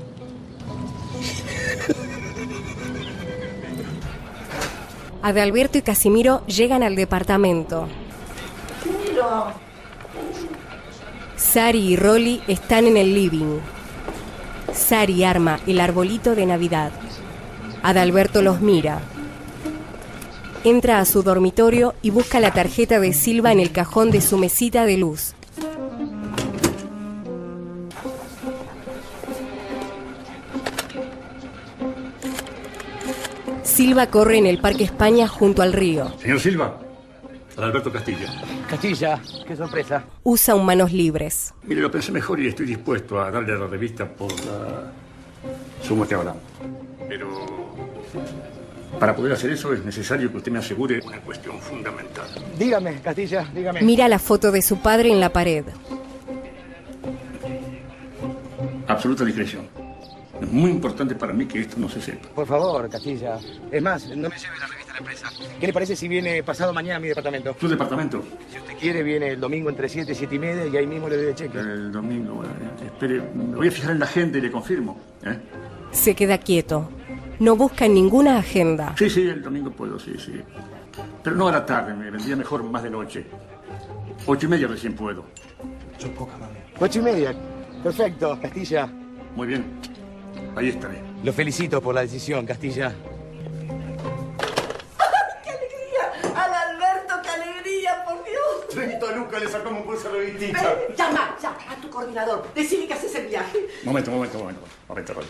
[5.23, 7.87] Adalberto y Casimiro llegan al departamento.
[11.37, 13.61] Sari y Rolly están en el living.
[14.73, 16.91] Sari arma el arbolito de Navidad.
[17.83, 19.01] Adalberto los mira.
[20.65, 24.39] Entra a su dormitorio y busca la tarjeta de Silva en el cajón de su
[24.39, 25.35] mesita de luz.
[33.73, 36.13] Silva corre en el Parque España junto al río.
[36.21, 36.79] Señor Silva,
[37.57, 38.31] Alberto Castilla.
[38.69, 40.05] Castilla, qué sorpresa.
[40.23, 41.55] Usa un manos libres.
[41.63, 44.93] Mire, lo pensé mejor y estoy dispuesto a darle a la revista por la
[45.83, 46.43] suma que hablamos.
[47.09, 47.29] Pero
[49.01, 52.29] para poder hacer eso es necesario que usted me asegure una cuestión fundamental.
[52.59, 53.81] Dígame, Castilla, dígame.
[53.81, 55.65] Mira la foto de su padre en la pared.
[58.87, 59.67] Absoluta discreción.
[60.43, 62.29] Es muy importante para mí que esto no se sepa.
[62.35, 63.39] Por favor, Castilla.
[63.71, 65.31] Es más, no me lleve la revista a la empresa.
[65.61, 67.55] ¿Qué le parece si viene pasado mañana a mi departamento?
[67.55, 68.25] ¿Tu departamento?
[68.51, 71.09] Si usted quiere, viene el domingo entre 7 y 7 y media y ahí mismo
[71.09, 71.59] le doy el cheque.
[71.61, 74.99] El domingo, bueno, eh, espere, me voy a fijar en la agenda y le confirmo.
[75.25, 75.39] ¿eh?
[75.93, 76.91] Se queda quieto.
[77.39, 78.97] No busca en ninguna agenda.
[78.99, 80.41] Sí, sí, el domingo puedo, sí, sí.
[81.23, 83.27] Pero no a la tarde, me vendría mejor más de noche.
[84.27, 85.25] Ocho y media recién puedo.
[86.81, 87.33] Ocho y media.
[87.85, 88.89] Perfecto, Castilla.
[89.37, 89.65] Muy bien.
[90.57, 91.01] Ahí estaré.
[91.25, 92.93] Lo felicito por la decisión, Castilla.
[96.35, 98.69] Adalberto, qué alegría, por Dios.
[98.71, 100.63] 30 lucas le sacamos por esa revistita.
[100.63, 102.47] Ven, llama, llama a tu coordinador.
[102.55, 103.67] Decile que haces el viaje.
[103.85, 104.63] Momento, momento, momento.
[104.89, 105.25] Momento, Roy.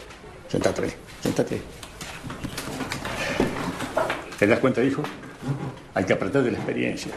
[0.48, 1.62] Sentate, siéntate.
[4.38, 5.02] ¿Te das cuenta, hijo?
[5.94, 7.12] Hay que aprender de la experiencia.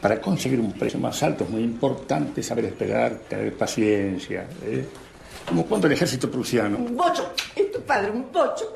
[0.00, 4.46] Para conseguir un precio más alto es muy importante saber esperar, tener paciencia.
[4.62, 4.86] ¿eh?
[5.48, 6.76] Como cuando el ejército prusiano.
[6.78, 7.32] Un bocho.
[7.56, 8.72] Es tu padre, un bocho.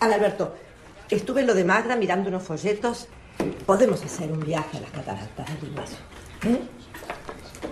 [0.00, 0.54] Adalberto,
[1.08, 3.06] estuve en lo de Magra mirando unos folletos.
[3.64, 5.96] Podemos hacer un viaje a las cataratas del Iguazú.
[6.44, 6.60] ¿eh?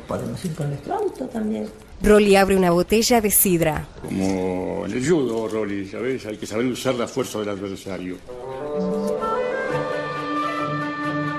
[0.07, 1.69] Podemos ir con nuestro auto también.
[2.03, 3.87] Rolly abre una botella de sidra.
[4.03, 6.25] Como en el judo, Rolly, ¿sabes?
[6.27, 8.17] Hay que saber usar la fuerza del adversario.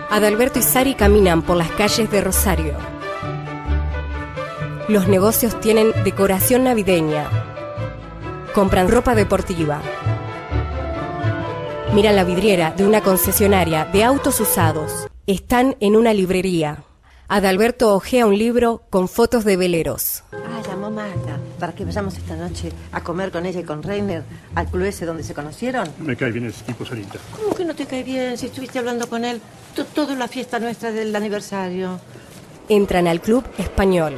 [0.09, 2.98] Adalberto y Sari caminan por las calles de Rosario.
[4.89, 7.29] Los negocios tienen decoración navideña.
[8.53, 9.81] Compran ropa deportiva.
[11.93, 15.07] Miran la vidriera de una concesionaria de autos usados.
[15.27, 16.83] Están en una librería.
[17.27, 20.23] Adalberto ojea un libro con fotos de veleros.
[20.33, 24.23] Ah, llamó Magda para que vayamos esta noche a comer con ella y con Reiner
[24.55, 25.87] al club ese donde se conocieron.
[25.99, 27.19] Me cae bien ese tipo, Sarita.
[27.39, 29.39] ¿Cómo que no te cae bien si estuviste hablando con él
[29.75, 31.99] to- toda la fiesta nuestra del aniversario?
[32.67, 34.15] Entran al club español.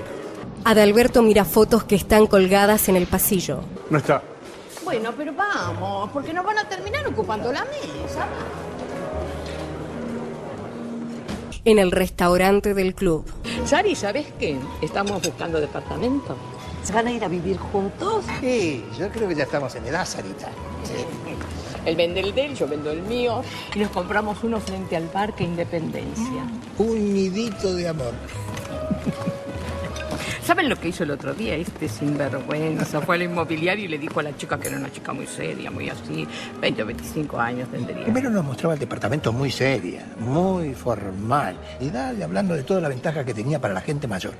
[0.63, 3.62] Adalberto mira fotos que están colgadas en el pasillo.
[3.89, 4.21] No está.
[4.84, 8.28] Bueno, pero vamos, porque nos van a terminar ocupando la mesa.
[11.63, 13.26] en el restaurante del club.
[13.65, 14.58] Sari, ¿sabes qué?
[14.82, 16.36] Estamos buscando departamento.
[16.84, 18.26] ¿Se van a ir a vivir juntos?
[18.39, 20.50] Sí, yo creo que ya estamos en edad, Sarita.
[21.86, 23.43] Él vende el de él, yo vendo el mío.
[23.76, 26.47] Y nos compramos uno frente al Parque Independencia.
[26.80, 28.13] Un nidito de amor.
[30.45, 31.56] ¿Saben lo que hizo el otro día?
[31.56, 35.13] Este sinvergüenza fue al inmobiliario y le dijo a la chica que era una chica
[35.13, 36.27] muy seria, muy así,
[36.60, 38.04] 20 o 25 años tendría.
[38.04, 41.56] Primero nos mostraba el departamento muy seria, muy formal.
[41.80, 44.34] Y dale, hablando de toda la ventaja que tenía para la gente mayor.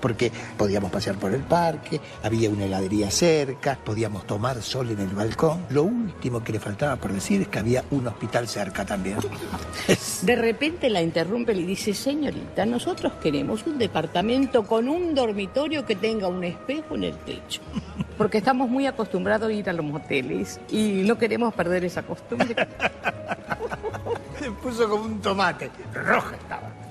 [0.00, 5.08] Porque podíamos pasear por el parque, había una heladería cerca, podíamos tomar sol en el
[5.08, 5.64] balcón.
[5.70, 9.18] Lo último que le faltaba por decir es que había un hospital cerca también.
[10.22, 15.84] De repente la interrumpe y le dice, señorita, nosotros queremos un departamento con un dormitorio
[15.84, 17.60] que tenga un espejo en el techo.
[18.16, 22.54] Porque estamos muy acostumbrados a ir a los moteles y no queremos perder esa costumbre.
[24.38, 26.83] Se puso como un tomate, roja estaba.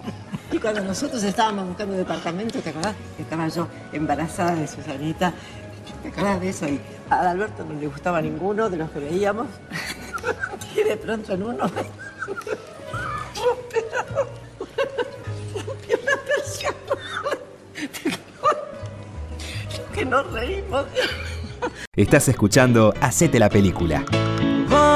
[0.53, 2.93] Y cuando nosotros estábamos buscando departamento, ¿te acordás?
[3.17, 5.33] Estaba yo embarazada de Susanita.
[6.03, 6.67] ¿Te acordás de eso?
[6.67, 9.47] Y a Adalberto no le gustaba ninguno de los que veíamos.
[10.75, 11.83] Y de pronto en uno rompió
[16.01, 16.77] una persiana.
[19.93, 20.85] Que nos reímos.
[21.95, 24.03] Estás escuchando Hacete la película.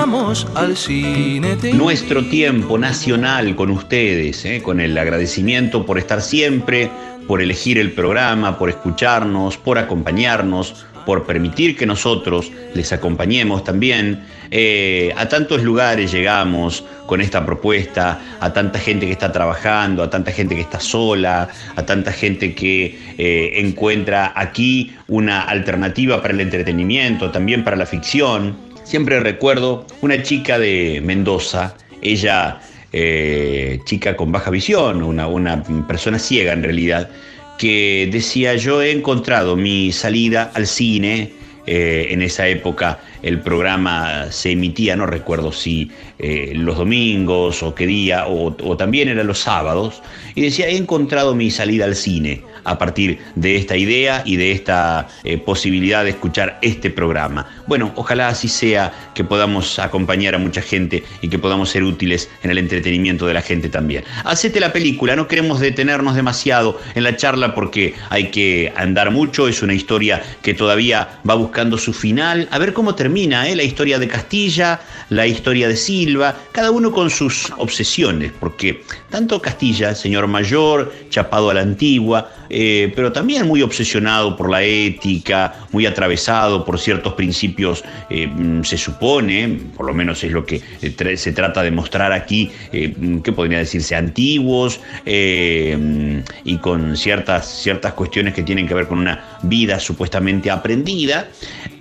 [0.09, 1.57] Vamos al cine.
[1.57, 4.61] te Nuestro tiempo nacional con ustedes, ¿eh?
[4.63, 6.89] con el agradecimiento por estar siempre,
[7.27, 14.23] por elegir el programa, por escucharnos, por acompañarnos, por permitir que nosotros les acompañemos también.
[14.49, 20.09] Eh, a tantos lugares llegamos con esta propuesta, a tanta gente que está trabajando, a
[20.09, 26.33] tanta gente que está sola, a tanta gente que eh, encuentra aquí una alternativa para
[26.33, 28.67] el entretenimiento, también para la ficción.
[28.87, 32.61] Siempre recuerdo una chica de Mendoza, ella
[32.93, 37.09] eh, chica con baja visión, una, una persona ciega en realidad,
[37.57, 41.33] que decía yo he encontrado mi salida al cine.
[41.69, 47.75] eh, en esa época el programa se emitía, no recuerdo si eh, los domingos o
[47.75, 50.01] qué día, o, también eran los sábados,
[50.33, 54.51] y decía, he encontrado mi salida al cine a partir de esta idea y de
[54.51, 57.49] esta eh, posibilidad de escuchar este programa.
[57.65, 62.29] Bueno, ojalá así sea, que podamos acompañar a mucha gente y que podamos ser útiles
[62.43, 64.03] en el entretenimiento de la gente también.
[64.23, 69.47] Hacete la película, no queremos detenernos demasiado en la charla porque hay que andar mucho,
[69.47, 73.55] es una historia que todavía va buscando su final, a ver cómo termina ¿eh?
[73.55, 79.41] la historia de Castilla, la historia de Silva, cada uno con sus obsesiones, porque tanto
[79.41, 85.67] Castilla, señor mayor, chapado a la antigua, eh, pero también muy obsesionado por la ética,
[85.71, 90.61] muy atravesado por ciertos principios, eh, mm, se supone, por lo menos es lo que
[90.79, 97.93] se trata de mostrar aquí, mm, que podría decirse antiguos mm, y con ciertas, ciertas
[97.93, 101.29] cuestiones que tienen que ver con una vida supuestamente aprendida.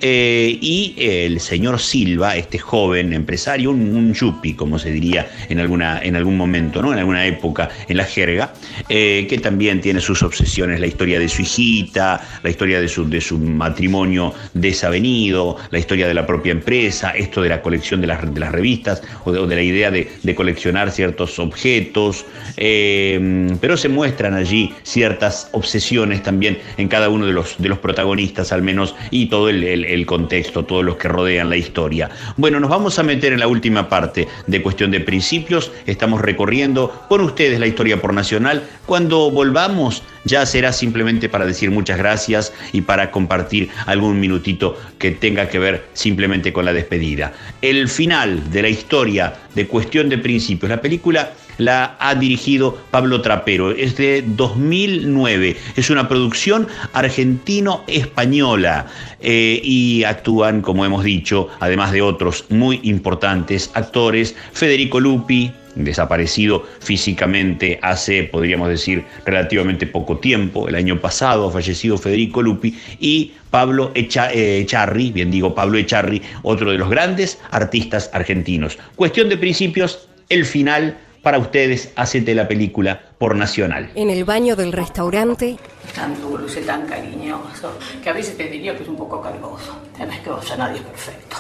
[0.01, 4.15] Y el señor Silva, este joven empresario, un, un
[4.57, 6.93] como se diría en, alguna, en algún momento, ¿no?
[6.93, 8.53] en alguna época en la jerga,
[8.89, 13.09] eh, que también tiene sus obsesiones, la historia de su hijita, la historia de su,
[13.09, 18.07] de su matrimonio desavenido, la historia de la propia empresa, esto de la colección de
[18.09, 18.21] las,
[18.53, 22.27] revistas o de, la idea de, de coleccionar ciertos objetos,
[22.57, 27.79] eh, pero se muestran allí ciertas obsesiones también en cada uno de los, de los
[27.79, 32.11] protagonistas al menos y todo el, el- el contexto, todos los que rodean la historia.
[32.37, 37.07] Bueno, nos vamos a meter en la última parte de cuestión de principios, estamos recorriendo
[37.09, 42.53] con ustedes la historia por Nacional, cuando volvamos ya será simplemente para decir muchas gracias
[42.73, 47.33] y para compartir algún minutito que tenga que ver simplemente con la despedida.
[47.63, 53.21] El final de la historia de cuestión de principios, la película la ha dirigido Pablo
[53.21, 58.87] Trapero, es de 2009, es una producción argentino-española
[59.21, 66.65] eh, y actúan, como hemos dicho, además de otros muy importantes actores, Federico Lupi, desaparecido
[66.81, 73.33] físicamente hace, podríamos decir, relativamente poco tiempo, el año pasado ha fallecido Federico Lupi, y
[73.51, 78.79] Pablo eh, Echarri, bien digo Pablo Echarri, otro de los grandes artistas argentinos.
[78.97, 83.91] Cuestión de principios, el final para ustedes, hacete la película por Nacional.
[83.97, 85.57] En el baño del restaurante,
[85.93, 89.77] Tan dulce, tan cariñoso, que a veces te diría que es un poco cargoso.
[89.99, 91.37] Tenés que vos a nadie es perfecto.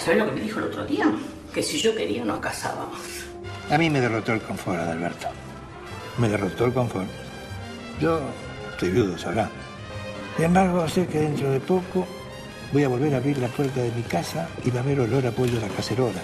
[0.00, 1.04] ¿Sabés lo que me dijo el otro día?
[1.54, 2.98] Que si yo quería nos casábamos.
[3.70, 5.28] A mí me derrotó el confort, Adalberto.
[6.16, 7.06] Me derrotó el confort.
[8.00, 8.20] Yo
[8.72, 9.48] estoy viudo, sabrá.
[10.34, 12.08] Sin embargo, sé que dentro de poco
[12.72, 15.24] voy a volver a abrir la puerta de mi casa y va a haber olor
[15.28, 16.22] a pollo a la cacerola.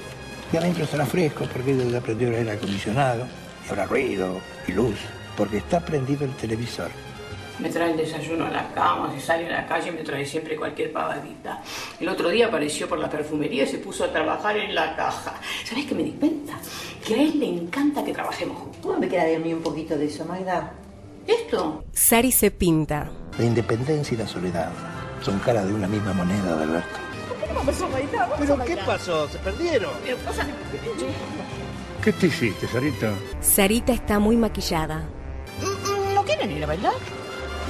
[0.55, 3.27] Y adentro estará fresco porque ellos ya aprendieron el aire acondicionado.
[3.67, 4.39] y habrá ruido
[4.69, 4.95] y luz,
[5.37, 6.93] porque está prendido el televisor.
[7.59, 10.55] Me trae el desayuno a la cama, si sale a la calle me trae siempre
[10.55, 11.61] cualquier pavadita.
[11.99, 15.35] El otro día apareció por la perfumería y se puso a trabajar en la caja.
[15.65, 16.53] ¿Sabés qué me di cuenta?
[17.05, 18.79] Que a él le encanta que trabajemos juntos.
[18.81, 20.73] ¿Cómo me queda de mí un poquito de eso, Magda?
[21.27, 21.83] ¿Esto?
[21.93, 23.11] Sari se pinta.
[23.39, 24.71] La independencia y la soledad
[25.21, 27.14] son cara de una misma moneda, Alberto.
[28.39, 29.29] ¿Pero qué pasó?
[29.29, 29.91] ¿Se perdieron?
[32.03, 33.13] ¿Qué te hiciste, Sarita?
[33.41, 35.05] Sarita está muy maquillada.
[36.15, 36.93] ¿No quieren ir a bailar?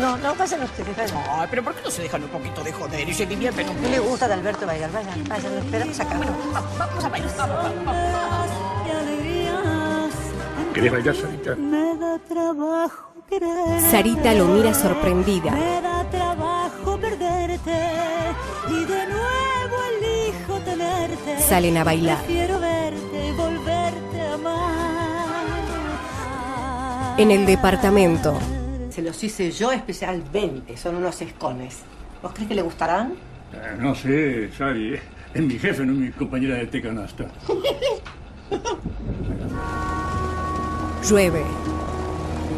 [0.00, 1.22] No, no, pasen ustedes, vayan.
[1.30, 3.80] Ay, pero ¿por qué no se dejan un poquito de joder y se divierten un
[3.80, 6.18] No le gusta de Alberto bailar, vayan, vayan, lo esperamos acá.
[6.78, 7.74] Vamos a bailar.
[10.74, 11.54] ¿Querés bailar, Sarita?
[11.54, 13.14] Me da trabajo.
[13.90, 15.52] Sarita lo mira sorprendida.
[15.52, 17.90] Me da trabajo perderte
[18.68, 19.63] y de nuevo
[20.64, 21.38] tenerte.
[21.40, 22.18] Salen a bailar.
[22.24, 24.64] Prefiero verte y volverte a amar.
[27.18, 28.38] En el departamento,
[28.90, 31.78] Se los hice yo especialmente, son unos escones.
[32.22, 33.12] ¿Vos crees que le gustarán?
[33.52, 34.98] Eh, no sé, Sari.
[35.34, 37.24] Es mi jefe, no mi compañera de tecanasta.
[41.08, 41.42] llueve.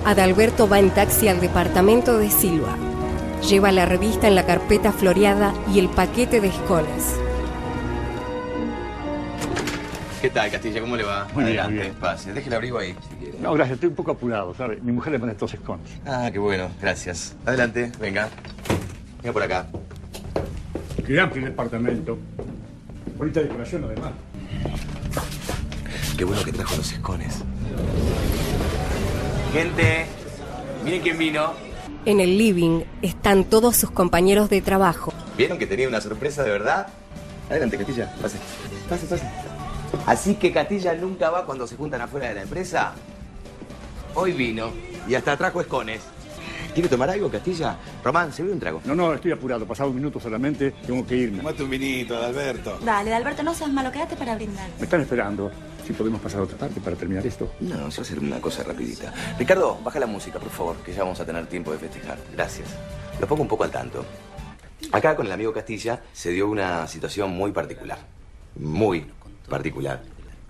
[0.04, 2.76] Adalberto va en taxi al departamento de Silva.
[3.48, 7.16] Lleva la revista en la carpeta floreada y el paquete de escones.
[10.26, 10.80] ¿Qué tal, Castilla?
[10.80, 11.28] ¿Cómo le va?
[11.34, 11.94] Muy bien, Adelante, muy bien.
[12.00, 12.32] pase.
[12.32, 13.38] Deje el abrigo ahí, si quiere.
[13.38, 14.82] No, gracias, estoy un poco apurado, ¿sabes?
[14.82, 15.88] Mi mujer le pone estos scones.
[16.04, 16.68] Ah, qué bueno.
[16.82, 17.36] Gracias.
[17.46, 18.28] Adelante, venga.
[19.22, 19.66] Venga por acá.
[21.06, 22.18] Qué amplio el departamento.
[23.16, 24.14] Bonita decoración, además.
[26.18, 27.36] Qué bueno que trajo los escones.
[29.52, 30.06] Gente,
[30.84, 31.52] miren quién vino.
[32.04, 35.12] En el living están todos sus compañeros de trabajo.
[35.38, 36.88] ¿Vieron que tenía una sorpresa de verdad?
[37.48, 38.12] Adelante, Castilla.
[38.20, 38.38] Pase.
[38.88, 39.45] Pase, pase.
[40.06, 42.94] Así que Castilla nunca va cuando se juntan afuera de la empresa.
[44.14, 44.70] Hoy vino
[45.08, 46.02] y hasta trajo escones.
[46.74, 47.78] ¿Quiere tomar algo, Castilla?
[48.04, 48.82] Román, ¿se ve un trago?
[48.84, 49.66] No, no, estoy apurado.
[49.66, 51.42] Pasado un minuto solamente, tengo que irme.
[51.42, 52.78] Mate un vinito, Alberto.
[52.84, 54.68] Dale, Alberto, no seas malo, quédate para brindar.
[54.78, 55.50] Me están esperando.
[55.86, 57.52] Si podemos pasar a otra parte para terminar esto.
[57.60, 59.12] No, se va a hacer una cosa rapidita.
[59.38, 62.18] Ricardo, baja la música, por favor, que ya vamos a tener tiempo de festejar.
[62.34, 62.68] Gracias.
[63.20, 64.04] Lo pongo un poco al tanto.
[64.92, 67.98] Acá con el amigo Castilla se dio una situación muy particular.
[68.58, 69.06] Muy
[69.48, 70.02] particular.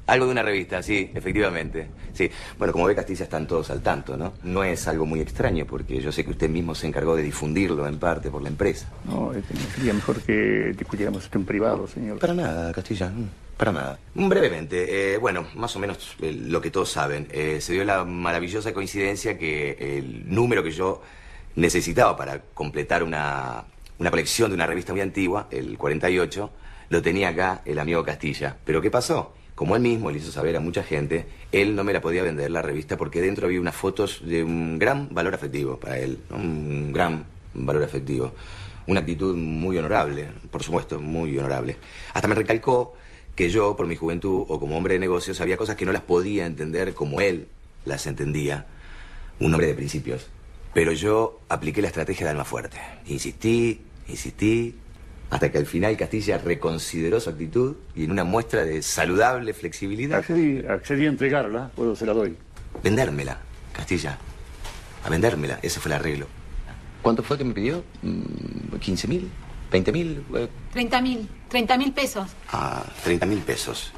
[0.08, 1.88] Algo de una revista, sí, efectivamente.
[2.12, 2.30] Sí.
[2.58, 4.34] Bueno, como ve Castilla están todos al tanto, ¿no?
[4.44, 7.88] No es algo muy extraño porque yo sé que usted mismo se encargó de difundirlo
[7.88, 8.86] en parte por la empresa.
[9.04, 9.32] No,
[9.74, 12.20] sería mejor que discutiéramos esto en privado, señor.
[12.20, 13.08] Para nada, Castilla.
[13.08, 13.98] mm, Para nada.
[14.14, 17.26] Brevemente, eh, bueno, más o menos eh, lo que todos saben.
[17.32, 21.02] eh, se dio la maravillosa coincidencia que el número que yo
[21.56, 23.64] necesitaba para completar una,
[23.98, 26.50] una colección de una revista muy antigua, el 48,
[26.88, 28.56] lo tenía acá el amigo Castilla.
[28.64, 29.34] Pero ¿qué pasó?
[29.54, 32.50] Como él mismo le hizo saber a mucha gente, él no me la podía vender
[32.50, 36.92] la revista porque dentro había unas fotos de un gran valor afectivo para él, un
[36.92, 38.32] gran valor afectivo.
[38.86, 41.76] Una actitud muy honorable, por supuesto, muy honorable.
[42.12, 42.94] Hasta me recalcó
[43.34, 46.02] que yo, por mi juventud o como hombre de negocios, había cosas que no las
[46.02, 47.48] podía entender como él
[47.84, 48.66] las entendía.
[49.40, 50.28] Un hombre de principios.
[50.72, 52.78] Pero yo apliqué la estrategia de alma fuerte.
[53.06, 54.74] Insistí, insistí,
[55.30, 60.18] hasta que al final Castilla reconsideró su actitud y en una muestra de saludable flexibilidad...
[60.18, 62.36] Accedí, accedí a entregarla, puedo se la doy.
[62.82, 63.38] Vendérmela,
[63.72, 64.18] Castilla.
[65.04, 66.26] A vendérmela, ese fue el arreglo.
[67.02, 67.84] ¿Cuánto fue que me pidió?
[68.02, 69.30] Mm, ¿15 mil?
[69.72, 70.24] ¿20 mil?
[70.34, 72.28] Eh, 30 mil, 30 mil pesos.
[72.52, 73.92] A 30 mil pesos.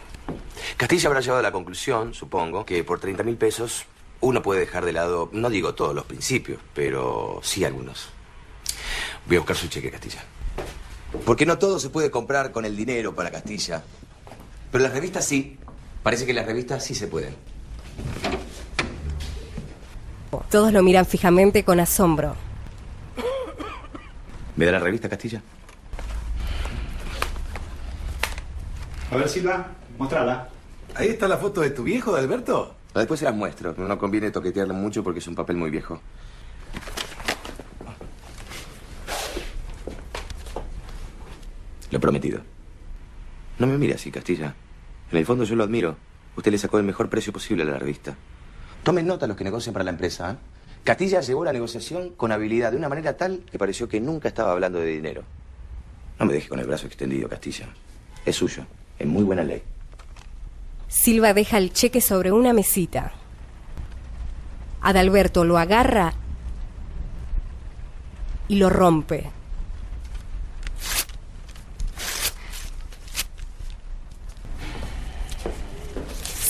[0.77, 3.85] Castilla habrá llegado a la conclusión, supongo, que por 30 mil pesos
[4.21, 8.09] uno puede dejar de lado, no digo todos los principios, pero sí algunos.
[9.27, 10.25] Voy a buscar su cheque, Castilla.
[11.25, 13.83] Porque no todo se puede comprar con el dinero para Castilla.
[14.71, 15.59] Pero las revistas sí.
[16.03, 17.35] Parece que las revistas sí se pueden.
[20.51, 22.35] Todos lo miran fijamente con asombro.
[24.57, 25.43] ¿Me da la revista, Castilla?
[29.11, 29.69] A ver, Silva,
[29.99, 30.49] mostrala.
[30.95, 32.75] Ahí está la foto de tu viejo, de Alberto.
[32.95, 33.75] Después se las muestro.
[33.77, 36.01] No conviene toquetearla mucho porque es un papel muy viejo.
[41.91, 42.41] Lo prometido.
[43.59, 44.55] No me mire así, Castilla.
[45.11, 45.97] En el fondo yo lo admiro.
[46.37, 48.17] Usted le sacó el mejor precio posible a la revista.
[48.83, 50.33] Tomen nota los que negocian para la empresa.
[50.33, 50.37] ¿eh?
[50.85, 54.53] Castilla llevó la negociación con habilidad, de una manera tal que pareció que nunca estaba
[54.53, 55.25] hablando de dinero.
[56.19, 57.69] No me deje con el brazo extendido, Castilla.
[58.25, 58.65] Es suyo,
[58.99, 59.63] en muy buena ley.
[60.89, 63.13] Silva deja el cheque sobre una mesita.
[64.81, 66.15] Adalberto lo agarra
[68.49, 69.31] y lo rompe.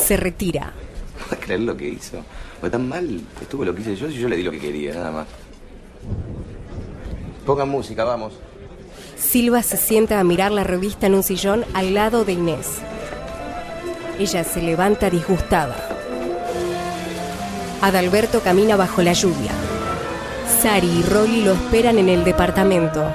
[0.09, 0.73] Se retira.
[1.39, 2.25] creer lo que hizo.
[2.61, 4.95] Fue tan mal estuvo lo que hice yo si yo le di lo que quería,
[4.95, 5.27] nada más.
[7.45, 8.33] Pongan música, vamos.
[9.19, 12.79] Silva se sienta a mirar la revista en un sillón al lado de Inés.
[14.19, 15.77] Ella se levanta disgustada.
[17.83, 19.53] Adalberto camina bajo la lluvia.
[20.63, 23.13] Sari y Rolly lo esperan en el departamento.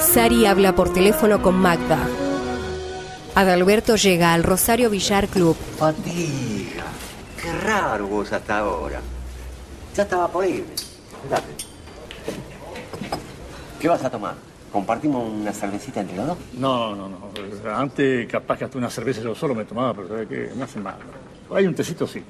[0.00, 2.23] Sari habla por teléfono con Magda.
[3.34, 5.56] Adalberto llega al Rosario Villar Club.
[5.76, 6.84] Fatiga.
[7.40, 9.00] Qué raro vos hasta ahora.
[9.96, 10.74] Ya estaba por irme.
[11.28, 11.52] Date.
[13.80, 14.34] ¿Qué vas a tomar?
[14.72, 16.38] ¿Compartimos una cervecita entre los dos?
[16.54, 17.30] No, no, no.
[17.74, 20.50] Antes capaz que hasta una cerveza yo solo me tomaba, pero ¿sabes qué?
[20.54, 20.96] Me hace mal.
[21.54, 22.22] Hay un tecito, sí.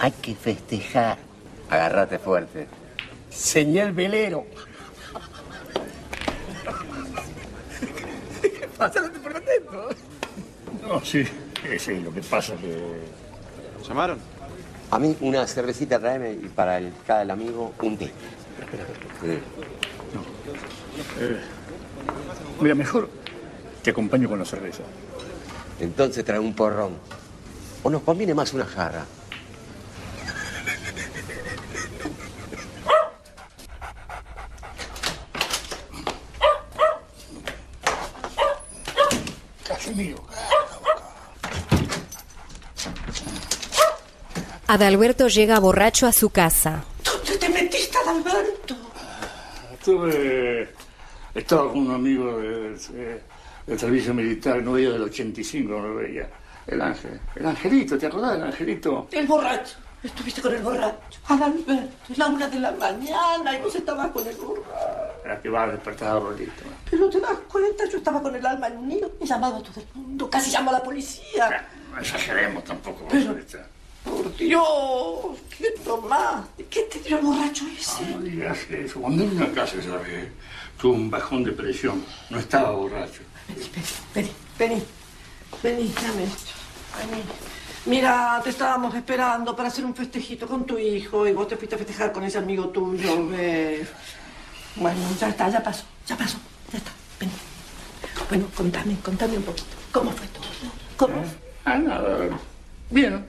[0.00, 1.18] Hay que festejar.
[1.70, 2.66] Agárrate fuerte.
[3.30, 4.44] Señal velero.
[8.84, 9.88] No atento.
[11.04, 11.24] Sí.
[11.78, 13.00] Sí, lo que pasa es que...
[13.88, 14.18] ¿Llamaron?
[14.90, 18.12] A mí una cervecita traeme y para el, cada el amigo un té.
[19.22, 19.38] Sí.
[21.20, 21.40] Eh,
[22.60, 23.08] mira, mejor
[23.82, 24.82] te acompaño con la cerveza.
[25.80, 26.92] Entonces trae un porrón.
[27.82, 29.04] O nos conviene más una jarra.
[44.74, 46.82] Adalberto llega borracho a su casa.
[47.04, 48.74] ¿Dónde te metiste, Adalberto?
[49.72, 50.68] Estuve...
[51.32, 53.22] Estaba con un amigo de- de-
[53.66, 56.28] del servicio militar, no veía del 85, no lo veía.
[56.66, 57.20] El ángel.
[57.36, 59.06] El angelito, ¿te acordás del angelito?
[59.12, 59.76] El borracho.
[60.02, 61.20] Estuviste con el borracho.
[61.28, 64.64] Adalberto, es la una de la mañana y vos estabas con el borracho.
[65.24, 66.52] Era que va a despertar a Rolito.
[66.90, 69.10] Pero te das cuenta, yo estaba con el alma en un nido.
[69.20, 71.68] He llamado a todo el mundo, casi llamo a la policía.
[71.92, 73.06] No exageremos tampoco.
[73.08, 73.36] Pero-.
[74.04, 76.64] Por Dios, ¿qué tomaste?
[76.66, 78.06] ¿Qué te dio el borracho ese?
[78.10, 79.00] No digas eso.
[79.00, 80.28] Cuando vine a casa, ¿sabes?
[80.78, 82.04] Tuve un bajón de presión.
[82.30, 83.22] No estaba borracho.
[84.14, 84.82] Vení, vení,
[85.62, 86.52] vení, dame esto.
[87.10, 87.22] Vení.
[87.86, 91.74] Mira, te estábamos esperando para hacer un festejito con tu hijo y vos te fuiste
[91.74, 93.88] a festejar con ese amigo tuyo, ¿ves?
[94.76, 96.38] Bueno, ya está, ya pasó, ya pasó,
[96.72, 96.90] ya está,
[97.20, 97.32] vení.
[98.28, 99.76] Bueno, contame, contame un poquito.
[99.92, 100.44] ¿Cómo fue todo?
[100.96, 101.14] ¿Cómo?
[101.14, 101.24] fue?
[101.66, 102.38] Ah, nada.
[102.90, 103.26] Bien.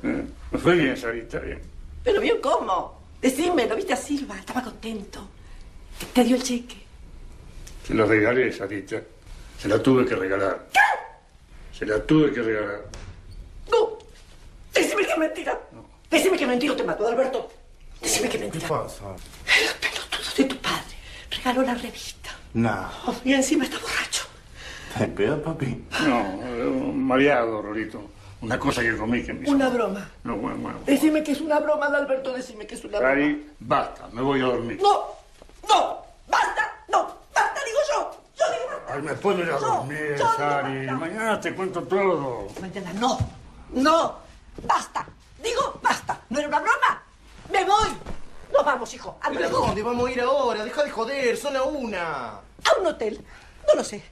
[0.58, 1.62] Fue bien, Sarita, bien.
[2.04, 3.02] Pero bien, ¿cómo?
[3.22, 4.38] Decime, ¿lo viste a Silva?
[4.38, 5.28] Estaba contento.
[6.00, 6.78] Te, te dio el cheque.
[7.86, 9.02] Se lo regalé, Sarita.
[9.60, 10.68] Se la tuve que regalar.
[11.72, 12.82] Se la tuve que regalar.
[13.72, 13.98] No.
[14.74, 15.60] Decime que es mentira.
[16.10, 17.52] Decime que mentira o te mato, Alberto.
[18.02, 18.66] Decime que mentira.
[18.66, 20.96] El pelotudo de tu padre
[21.32, 22.32] regaló la revista.
[22.54, 22.90] No.
[23.24, 24.26] Y encima está borracho.
[24.98, 25.84] ¿Te pedo, papi?
[26.08, 28.10] No, eh, mareado, Rolito.
[28.42, 29.52] Una cosa que comí que me hizo.
[29.52, 30.10] Una broma.
[30.24, 30.80] No, bueno, bueno.
[30.86, 32.34] Decime que es una broma, Alberto.
[32.34, 33.14] Decime que es una broma.
[33.14, 34.80] Cari, basta, me voy a dormir.
[34.82, 35.06] No,
[35.68, 38.12] no, basta, no, basta, digo yo.
[38.38, 38.94] Yo digo basta.
[38.94, 40.98] Ay, me puedo ir a dormir, yo.
[40.98, 42.48] Mañana te cuento todo.
[42.62, 43.18] Mañana no,
[43.72, 44.16] no,
[44.68, 45.06] basta.
[45.42, 46.20] Digo basta.
[46.30, 47.04] ¿No era una broma?
[47.52, 47.90] Me voy.
[48.54, 49.18] Nos vamos, hijo.
[49.34, 50.64] ¿Pero dónde vamos a ir ahora?
[50.64, 52.28] Deja de joder, son a una.
[52.30, 53.24] A un hotel.
[53.68, 54.04] No lo sé.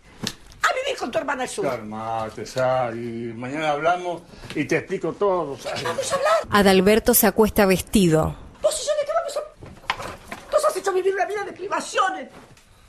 [0.86, 1.66] Vivir con tu hermana al sur.
[1.66, 3.34] Calmate, Sari.
[3.36, 4.22] Mañana hablamos
[4.56, 5.84] y te explico todo, Sari.
[5.84, 6.34] Vamos a hablar.
[6.50, 8.36] Adalberto se acuesta vestido.
[8.62, 10.52] Vos y yo le vamos a...
[10.52, 12.30] Nos has hecho vivir una vida de privaciones.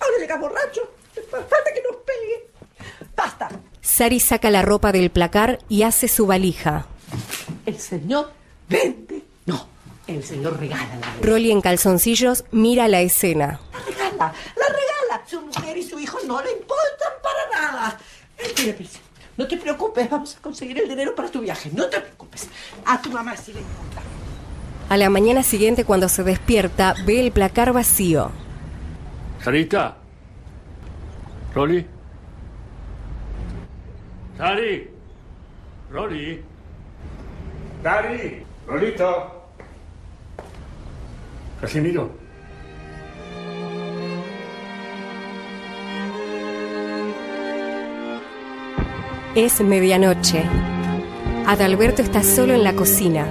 [0.01, 0.82] Ahora llega borracho.
[1.30, 2.49] Falta que nos pegue.
[3.16, 3.49] Basta.
[3.80, 6.86] Sari saca la ropa del placar y hace su valija.
[7.66, 8.32] El señor
[8.68, 9.22] vende.
[9.47, 9.68] No,
[10.07, 13.61] el señor regala la Rolly en calzoncillos mira la escena.
[13.86, 15.04] regala, la regala.
[15.35, 17.99] Su mujer y su hijo no le importan para nada.
[18.39, 18.78] Espera.
[19.37, 21.72] No te preocupes, vamos a conseguir el dinero para tu viaje.
[21.74, 22.49] No te preocupes.
[22.87, 24.01] A tu mamá sí le importa.
[24.89, 28.30] A la mañana siguiente, cuando se despierta, ve el placar vacío.
[29.43, 29.97] Sarita.
[31.53, 31.85] Rolly.
[34.39, 34.91] Sari.
[35.91, 36.45] Rolly.
[37.82, 38.47] Sari.
[38.68, 39.49] Rolito.
[41.61, 42.24] Casimiro.
[49.35, 50.45] Es medianoche.
[51.45, 53.26] Adalberto está solo en la cocina.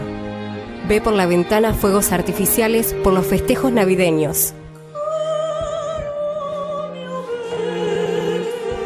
[0.89, 4.53] Ve por la ventana fuegos artificiales por los festejos navideños.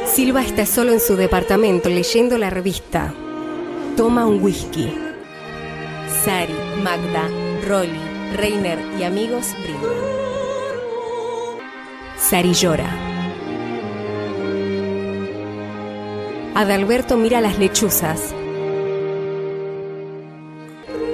[0.05, 3.15] Silva está solo en su departamento leyendo la revista.
[3.95, 4.93] Toma un whisky.
[6.23, 6.53] Sari,
[6.83, 7.29] Magda,
[7.67, 7.99] Rolly,
[8.35, 9.91] Reiner y amigos brindan.
[12.15, 13.06] Sari llora.
[16.57, 18.33] Adalberto mira las lechuzas.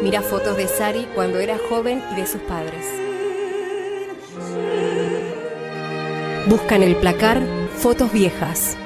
[0.02, 2.86] Mira fotos de Sari cuando era joven y de sus padres.
[6.48, 7.42] Busca en el placar
[7.76, 8.78] fotos viejas.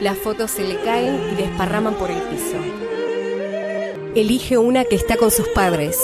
[0.00, 2.56] Las fotos se le caen y desparraman por el piso.
[4.14, 6.00] Elige una que está con sus padres.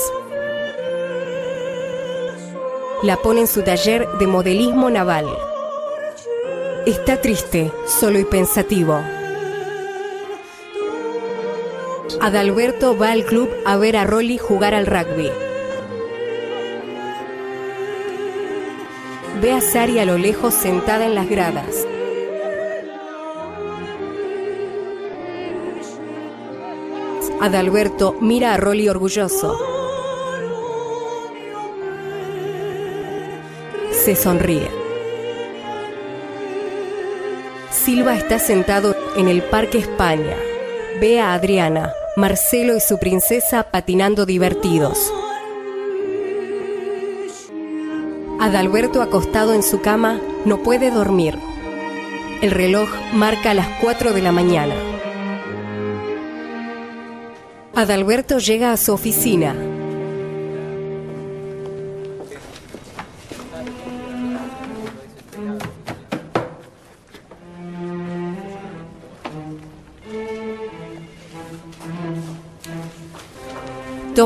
[3.02, 5.24] La pone en su taller de modelismo naval.
[6.86, 9.00] Está triste, solo y pensativo.
[12.20, 15.30] Adalberto va al club a ver a Rolly jugar al rugby.
[19.40, 21.86] Ve a Sari a lo lejos sentada en las gradas.
[27.40, 29.58] Adalberto mira a Rolly orgulloso.
[33.90, 34.83] Se sonríe.
[37.94, 40.34] Silva está sentado en el Parque España.
[41.00, 45.12] Ve a Adriana, Marcelo y su princesa patinando divertidos.
[48.40, 51.38] Adalberto acostado en su cama no puede dormir.
[52.42, 54.74] El reloj marca las 4 de la mañana.
[57.76, 59.54] Adalberto llega a su oficina.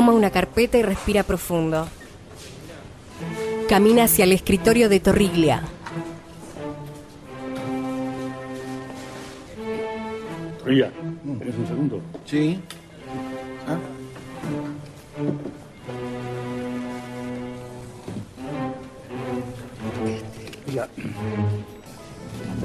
[0.09, 1.87] Toma una carpeta y respira profundo.
[3.67, 5.61] Camina hacia el escritorio de Torriglia.
[10.65, 10.89] Oiga,
[11.37, 12.01] ¿tenés un segundo?
[12.25, 12.59] Sí.
[13.67, 13.77] ¿Ah?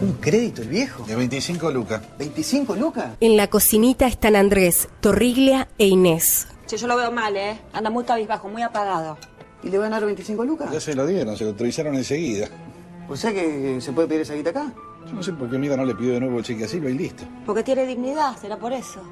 [0.00, 1.04] ¿un crédito el viejo?
[1.04, 2.02] De 25 lucas.
[2.18, 3.10] ¿25 lucas?
[3.20, 6.46] En la cocinita están Andrés, Torriglia e Inés.
[6.66, 7.60] Che, yo lo veo mal, ¿eh?
[7.72, 9.18] Anda muy cabizbajo, muy apagado.
[9.62, 10.70] ¿Y le van a dar 25 lucas?
[10.72, 12.48] Ya se lo dieron, se lo autorizaron enseguida.
[13.08, 14.72] O sea que se puede pedir esa guita acá.
[15.06, 16.94] Yo no sé por qué Mida no le pidió de nuevo el cheque asilo y
[16.94, 17.24] listo.
[17.44, 19.02] Porque tiene dignidad, será por eso.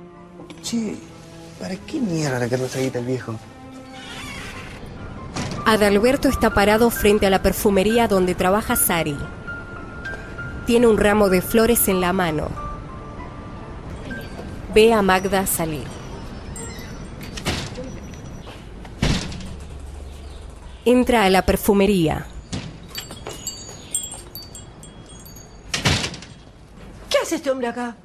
[0.63, 0.97] Che,
[1.61, 3.35] ¿para qué mierda le quedó esa guita el viejo?
[5.67, 9.17] Adalberto está parado frente a la perfumería donde trabaja Sari.
[10.67, 12.49] Tiene un ramo de flores en la mano.
[14.75, 16.02] Ve a Magda salir.
[20.85, 22.27] Entra a la perfumería.
[27.09, 27.97] ¿Qué hace este hombre acá?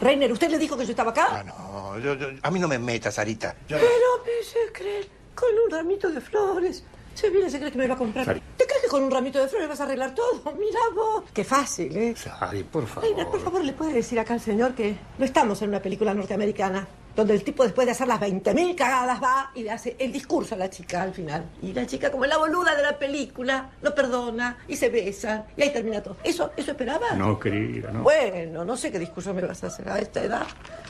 [0.00, 1.44] Reiner, ¿usted le dijo que yo estaba acá?
[1.44, 3.54] No, yo- yo- a mí no me metas, Sarita.
[3.68, 6.82] Yo- Pero me se cree con un ramito de flores.
[7.14, 8.24] Se viene, se cree que me va a comprar.
[8.24, 10.40] ¿Te crees que con un ramito de flores vas a arreglar todo?
[10.58, 11.24] Mira vos.
[11.34, 12.14] Qué fácil, ¿eh?
[12.16, 13.04] Sari, por favor.
[13.04, 16.14] Reiner, por favor, ¿le puede decir acá al señor que no estamos en una película
[16.14, 16.88] norteamericana?
[17.14, 20.54] Donde el tipo después de hacer las 20.000 cagadas va y le hace el discurso
[20.54, 21.44] a la chica al final.
[21.60, 25.62] Y la chica, como la boluda de la película, lo perdona y se besan y
[25.62, 26.16] ahí termina todo.
[26.24, 27.12] ¿Eso, eso esperaba?
[27.16, 28.02] No, querida, no.
[28.02, 30.46] Bueno, no sé qué discurso me vas a hacer a esta edad.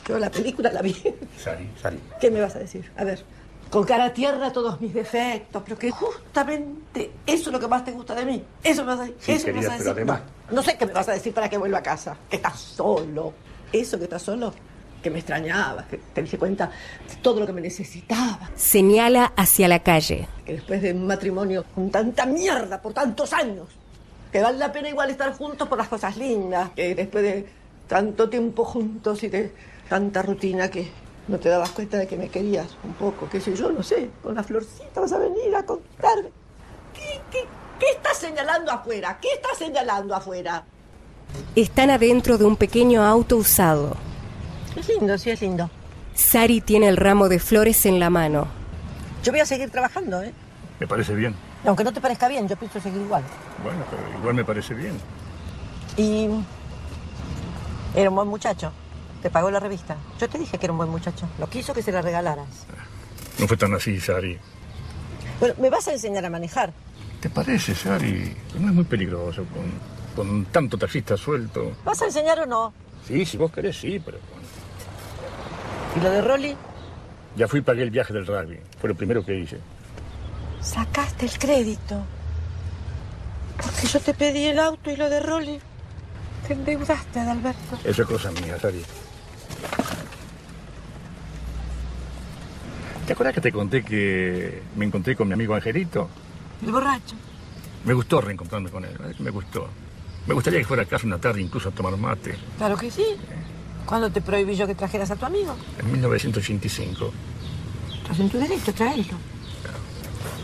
[0.07, 0.95] Yo la película la vi.
[1.37, 1.99] Sari, Sari.
[2.21, 2.89] ¿Qué me vas a decir?
[2.95, 3.23] A ver,
[3.69, 7.83] con cara a tierra todos mis defectos, pero que justamente eso es lo que más
[7.83, 8.43] te gusta de mí.
[8.63, 10.11] Eso me vas a, Sí, eso me querida, vas a pero decir.
[10.11, 12.15] además- No, no sé qué me vas a decir para que vuelva a casa.
[12.29, 13.33] Que estás solo.
[13.71, 14.53] Eso que estás solo,
[15.03, 16.71] que me extrañabas, que te diste cuenta
[17.07, 18.49] de todo lo que me necesitaba.
[18.55, 20.27] Señala hacia la calle.
[20.45, 23.67] Que después de un matrimonio con tanta mierda por tantos años,
[24.31, 27.45] que vale la pena igual estar juntos por las cosas lindas, que después de
[27.87, 29.51] tanto tiempo juntos y de
[29.87, 30.89] tanta rutina que
[31.27, 34.09] no te dabas cuenta de que me querías un poco, qué sé yo, no sé,
[34.23, 36.29] con la florcita vas a venir a contarme.
[36.93, 37.45] ¿Qué, qué,
[37.79, 39.19] qué estás señalando afuera?
[39.21, 40.63] ¿Qué estás señalando afuera?
[41.55, 43.95] Están adentro de un pequeño auto usado.
[44.75, 45.69] Es lindo, sí es lindo.
[46.15, 48.47] Sari tiene el ramo de flores en la mano.
[49.23, 50.33] Yo voy a seguir trabajando, ¿eh?
[50.79, 51.35] Me parece bien.
[51.65, 53.23] Aunque no te parezca bien, yo pienso seguir igual.
[53.63, 54.99] Bueno, pero igual me parece bien.
[55.97, 56.27] Y
[57.95, 58.71] era un buen muchacho.
[59.21, 59.95] Te pagó la revista.
[60.19, 61.27] Yo te dije que era un buen muchacho.
[61.39, 62.65] No quiso que se la regalaras.
[63.39, 64.37] No fue tan así, Sari.
[65.39, 66.73] Bueno, me vas a enseñar a manejar.
[67.21, 68.35] ¿Te parece, Sari?
[68.59, 69.71] No es muy peligroso con,
[70.15, 71.71] con tanto taxista suelto.
[71.85, 72.73] ¿Vas a enseñar o no?
[73.07, 74.42] Sí, si vos querés, sí, pero bueno.
[75.95, 76.55] ¿Y lo de Rolly?
[77.35, 78.59] Ya fui y pagué el viaje del rugby.
[78.79, 79.59] Fue lo primero que hice.
[80.61, 82.03] Sacaste el crédito.
[83.57, 85.59] Porque yo te pedí el auto y lo de Rolly.
[86.47, 87.79] Te endeudaste, Adalberto.
[87.83, 88.83] Eso es cosa mía, Sari.
[93.07, 96.09] ¿Te acuerdas que te conté que me encontré con mi amigo Angelito?
[96.65, 97.15] El borracho.
[97.85, 99.15] Me gustó reencontrarme con él, ¿eh?
[99.19, 99.67] me gustó.
[100.25, 102.35] Me gustaría que fuera a casa una tarde incluso a tomar mate.
[102.57, 103.03] Claro que sí.
[103.85, 105.55] ¿Cuándo te prohibí yo que trajeras a tu amigo?
[105.79, 107.11] En 1985.
[108.01, 109.17] Estás en tu derecho, tráelo.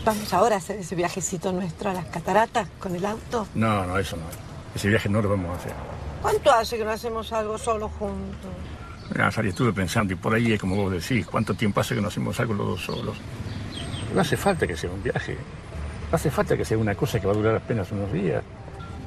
[0.04, 3.46] Vamos ahora a hacer ese viajecito nuestro a las cataratas con el auto.
[3.54, 4.22] No, no, eso no.
[4.74, 5.72] Ese viaje no lo vamos a hacer.
[6.22, 8.50] ¿Cuánto hace que no hacemos algo solo juntos?
[9.12, 12.00] Mira, Sari, estuve pensando, y por ahí es como vos decís, ¿cuánto tiempo hace que
[12.00, 13.16] no hacemos algo los dos solos?
[14.14, 15.36] No hace falta que sea un viaje.
[16.10, 18.42] No hace falta que sea una cosa que va a durar apenas unos días.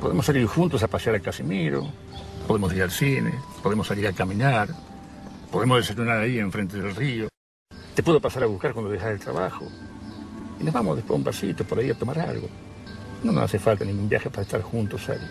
[0.01, 1.87] Podemos salir juntos a pasear a Casimiro,
[2.47, 4.69] podemos ir al cine, podemos salir a caminar,
[5.51, 7.27] podemos desayunar ahí enfrente del río.
[7.95, 9.65] Te puedo pasar a buscar cuando dejas el trabajo.
[10.59, 12.47] Y nos vamos después a un pasito por ahí a tomar algo.
[13.23, 15.21] No nos hace falta ningún viaje para estar juntos, Sari.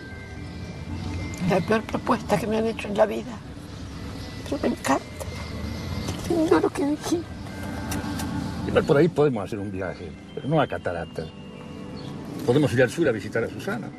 [1.49, 3.37] La peor propuesta que me han hecho en la vida.
[4.45, 5.03] Pero me encanta.
[6.27, 7.25] Qué lindo lo que dijiste.
[8.67, 11.27] Igual por ahí podemos hacer un viaje, pero no a cataratas.
[12.45, 13.89] Podemos ir al sur a visitar a Susana.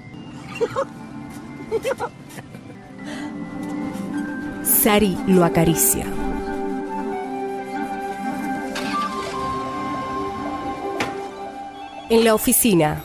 [4.63, 6.05] Sari lo acaricia.
[12.11, 13.03] En la oficina,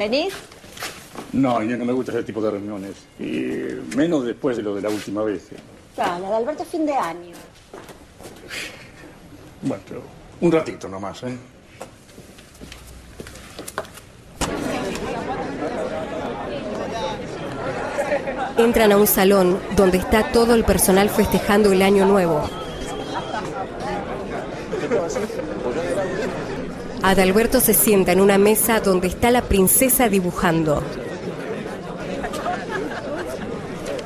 [0.00, 0.32] ¿Venís?
[1.34, 2.92] No, Inés, no me gusta ese tipo de reuniones.
[3.18, 3.42] Y
[3.94, 5.50] menos después de lo de la última vez.
[5.94, 7.36] Claro, la de Alberto es fin de año.
[9.60, 10.02] Bueno, pero
[10.40, 11.36] un ratito nomás, ¿eh?
[18.64, 22.42] Entran a un salón donde está todo el personal festejando el año nuevo.
[27.02, 30.82] Adalberto se sienta en una mesa donde está la princesa dibujando.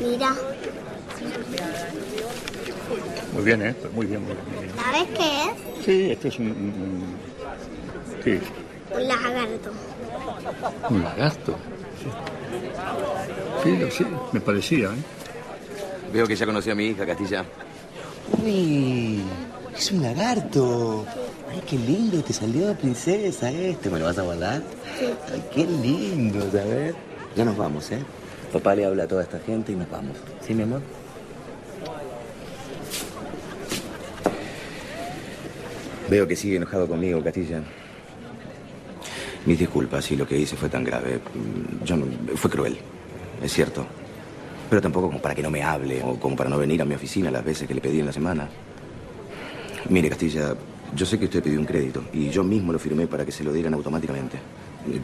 [0.00, 0.32] Mira,
[3.32, 3.74] Muy bien, ¿eh?
[3.94, 4.34] Muy bien, muy.
[4.76, 5.24] ¿sabes qué
[5.80, 5.84] es?
[5.84, 6.46] Sí, esto es un...
[6.46, 8.40] un- un- ¿Qué?
[8.94, 9.70] Un lagarto.
[10.90, 11.56] Un lagarto.
[13.62, 16.12] Sí, sí, me parecía, ¿eh?
[16.12, 17.44] Veo que ya conoció a mi hija, Castilla.
[18.42, 19.20] Uy,
[19.76, 21.04] es un lagarto.
[21.50, 23.90] Ay, qué lindo te salió, princesa, este.
[23.90, 24.62] ¿Me lo vas a guardar?
[25.32, 26.94] Ay, qué lindo, ¿sabes?
[27.36, 27.98] Ya nos vamos, ¿eh?
[28.52, 30.16] Papá le habla a toda esta gente y nos vamos.
[30.46, 30.82] ¿Sí, mi amor?
[36.08, 37.62] Veo que sigue enojado conmigo, Castilla.
[39.46, 41.16] Mis disculpas si lo que hice fue tan grave.
[41.18, 41.96] Mm, Yo
[42.36, 42.78] fue cruel,
[43.42, 43.86] es cierto.
[44.70, 46.94] Pero tampoco como para que no me hable o como para no venir a mi
[46.94, 48.48] oficina las veces que le pedí en la semana.
[49.90, 50.54] Mire, Castilla,
[50.96, 53.44] yo sé que usted pidió un crédito y yo mismo lo firmé para que se
[53.44, 54.38] lo dieran automáticamente.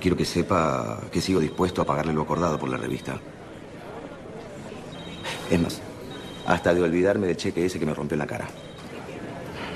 [0.00, 3.18] Quiero que sepa que sigo dispuesto a pagarle lo acordado por la revista.
[5.50, 5.80] Es más,
[6.46, 8.48] hasta de olvidarme del cheque ese que me rompió en la cara.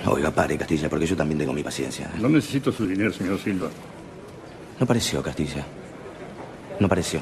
[0.07, 2.11] Oiga, pare, Castilla, porque yo también tengo mi paciencia.
[2.19, 3.69] No necesito su dinero, señor Silva.
[4.79, 5.65] No pareció, Castilla.
[6.81, 7.21] No pareció.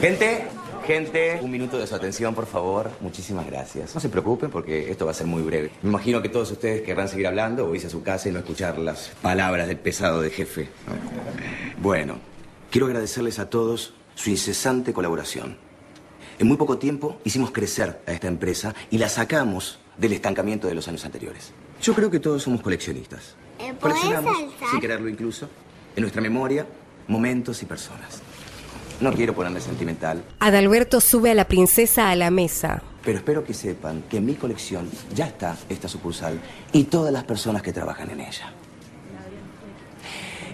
[0.00, 0.44] Gente,
[0.86, 2.90] gente, un minuto de su atención, por favor.
[3.00, 3.94] Muchísimas gracias.
[3.94, 5.70] No se preocupen porque esto va a ser muy breve.
[5.82, 8.38] Me imagino que todos ustedes querrán seguir hablando o irse a su casa y no
[8.38, 10.68] escuchar las palabras del pesado de jefe.
[11.82, 12.18] Bueno,
[12.70, 15.56] quiero agradecerles a todos su incesante colaboración.
[16.38, 20.74] En muy poco tiempo hicimos crecer a esta empresa y la sacamos del estancamiento de
[20.74, 21.52] los años anteriores.
[21.82, 23.34] Yo creo que todos somos coleccionistas.
[23.58, 25.48] ¿Eh, ¿Puedes Coleccionamos, sin quererlo incluso,
[25.94, 26.66] en nuestra memoria,
[27.08, 28.20] momentos y personas.
[29.00, 32.82] No quiero ponerme sentimental, Adalberto sube a la princesa a la mesa.
[33.04, 36.40] pero espero que sepan que en mi colección ya está esta sucursal
[36.72, 38.52] y todas las personas que trabajan en ella.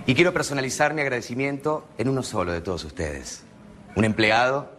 [0.06, 3.44] Y quiero personalizar mi agradecimiento en uno solo de todos ustedes.
[3.94, 4.72] Un empleado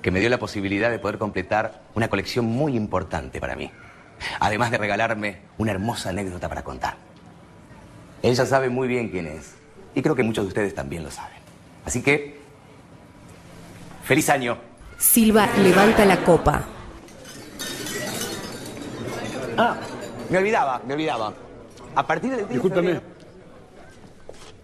[0.00, 3.72] que me dio la posibilidad de poder completar una colección muy importante para mí.
[4.40, 6.96] Además de regalarme una hermosa anécdota para contar.
[8.22, 9.52] Ella sabe muy bien quién es.
[9.94, 11.38] Y creo que muchos de ustedes también lo saben.
[11.84, 12.38] Así que,
[14.04, 14.58] feliz año.
[14.98, 16.64] Silva levanta la copa.
[19.56, 19.76] Ah,
[20.30, 21.32] me olvidaba, me olvidaba.
[21.94, 22.86] A partir del 10 de Discúlpeme.
[22.94, 23.14] febrero-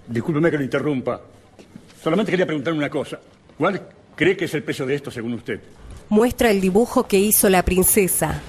[0.09, 1.21] Discúlpeme que lo interrumpa.
[2.03, 3.21] Solamente quería preguntarle una cosa.
[3.57, 3.81] ¿Cuál
[4.17, 5.61] cree que es el precio de esto según usted?
[6.09, 8.41] Muestra el dibujo que hizo la princesa.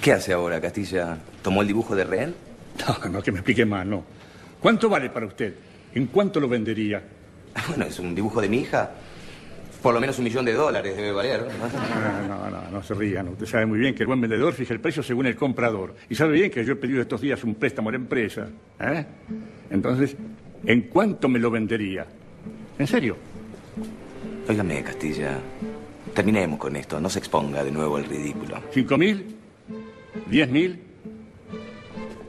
[0.00, 1.18] ¿Qué hace ahora, Castilla?
[1.42, 2.34] ¿Tomó el dibujo de rehén?
[3.04, 4.02] No, no, que me explique más, no.
[4.58, 5.52] ¿Cuánto vale para usted?
[5.94, 7.02] ¿En cuánto lo vendería?
[7.68, 8.90] Bueno, es un dibujo de mi hija.
[9.82, 11.42] Por lo menos un millón de dólares debe valer.
[11.42, 13.28] No, no, no, no se rían.
[13.28, 15.94] Usted sabe muy bien que el buen vendedor fija el precio según el comprador.
[16.08, 18.46] Y sabe bien que yo he pedido estos días un préstamo a la empresa.
[18.78, 19.04] ¿eh?
[19.70, 20.16] Entonces,
[20.64, 22.06] ¿en cuánto me lo vendería?
[22.78, 23.16] ¿En serio?
[24.48, 25.38] Óigame, Castilla.
[26.14, 27.00] Terminemos con esto.
[27.00, 28.62] No se exponga de nuevo al ridículo.
[28.72, 29.39] ¿Cinco mil?
[30.30, 30.78] ¿Diez mil?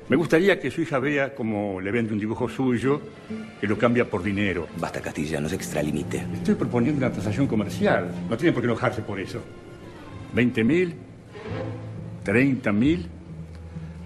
[0.10, 3.00] Me gustaría que su hija vea cómo le vende un dibujo suyo
[3.60, 4.68] que lo cambia por dinero.
[4.78, 6.26] Basta, Castilla, no se extralimite.
[6.34, 8.12] Estoy proponiendo una transacción comercial.
[8.28, 9.40] No tiene por qué enojarse por eso.
[10.34, 10.96] 20 mil,
[12.24, 13.08] 30 mil.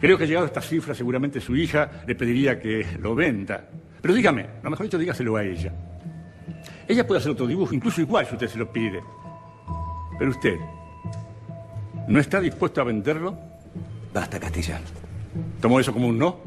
[0.01, 3.69] Creo que llegado a esta cifra, seguramente su hija le pediría que lo venda.
[4.01, 5.73] Pero dígame, lo mejor dicho, dígaselo a ella.
[6.85, 9.01] Ella puede hacer otro dibujo, incluso igual si usted se lo pide.
[10.19, 10.57] Pero usted,
[12.09, 13.54] ¿no está dispuesto a venderlo?
[14.15, 14.79] Basta, Castilla.
[15.59, 16.39] ¿Tomó eso como un no?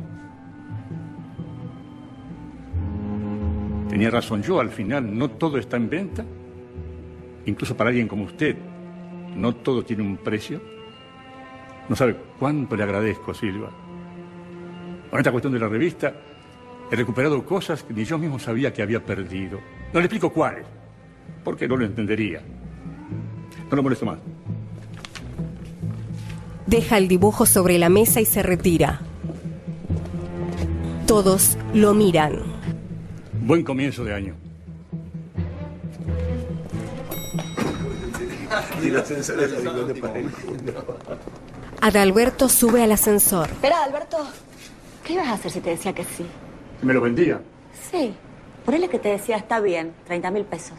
[3.90, 6.24] Tenía razón yo, al final no todo está en venta.
[7.44, 8.56] Incluso para alguien como usted,
[9.36, 10.62] no todo tiene un precio.
[11.90, 13.68] No sabe cuánto le agradezco, Silva.
[15.10, 16.14] Con esta cuestión de la revista,
[16.90, 19.60] he recuperado cosas que ni yo mismo sabía que había perdido.
[19.92, 20.64] No le explico cuáles,
[21.44, 22.40] porque no lo entendería.
[23.70, 24.20] No lo molesto más.
[26.68, 29.00] Deja el dibujo sobre la mesa y se retira.
[31.06, 32.42] Todos lo miran.
[33.40, 34.34] Buen comienzo de año.
[41.80, 43.48] Adalberto sube al ascensor.
[43.48, 44.18] Espera, Alberto.
[45.04, 46.26] ¿Qué ibas a hacer si te decía que sí?
[46.82, 47.40] Me lo vendía.
[47.90, 48.14] Sí.
[48.66, 50.74] Ponele que te decía, está bien, 30 mil pesos.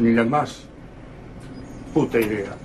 [0.00, 0.62] Ni la más
[1.94, 2.56] puta idea.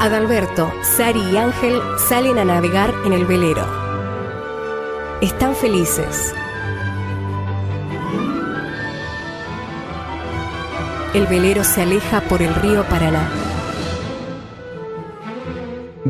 [0.00, 1.78] Adalberto, Sari y Ángel
[2.08, 3.66] salen a navegar en el velero.
[5.20, 6.34] Están felices.
[11.12, 13.49] El velero se aleja por el río Paraná.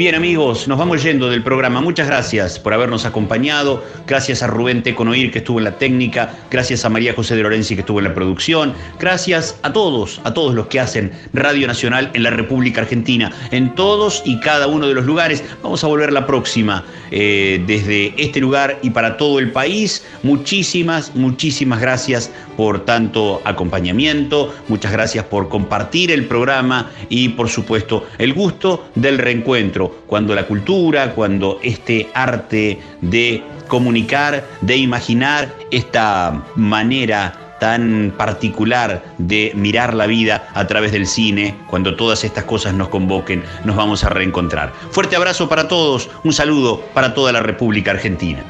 [0.00, 1.82] Bien amigos, nos vamos yendo del programa.
[1.82, 3.84] Muchas gracias por habernos acompañado.
[4.06, 6.38] Gracias a Rubén Teconoir que estuvo en la técnica.
[6.50, 8.72] Gracias a María José de Lorenzi que estuvo en la producción.
[8.98, 13.74] Gracias a todos, a todos los que hacen Radio Nacional en la República Argentina, en
[13.74, 15.44] todos y cada uno de los lugares.
[15.62, 20.02] Vamos a volver la próxima eh, desde este lugar y para todo el país.
[20.22, 22.30] Muchísimas, muchísimas gracias
[22.60, 24.54] por tanto acompañamiento.
[24.68, 30.46] Muchas gracias por compartir el programa y por supuesto el gusto del reencuentro cuando la
[30.46, 40.06] cultura, cuando este arte de comunicar, de imaginar esta manera tan particular de mirar la
[40.06, 44.74] vida a través del cine, cuando todas estas cosas nos convoquen, nos vamos a reencontrar.
[44.90, 48.44] Fuerte abrazo para todos, un saludo para toda la República Argentina.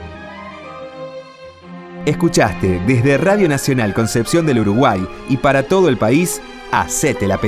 [2.07, 6.41] Escuchaste desde Radio Nacional Concepción del Uruguay y para todo el país,
[6.73, 7.41] Hacete la película.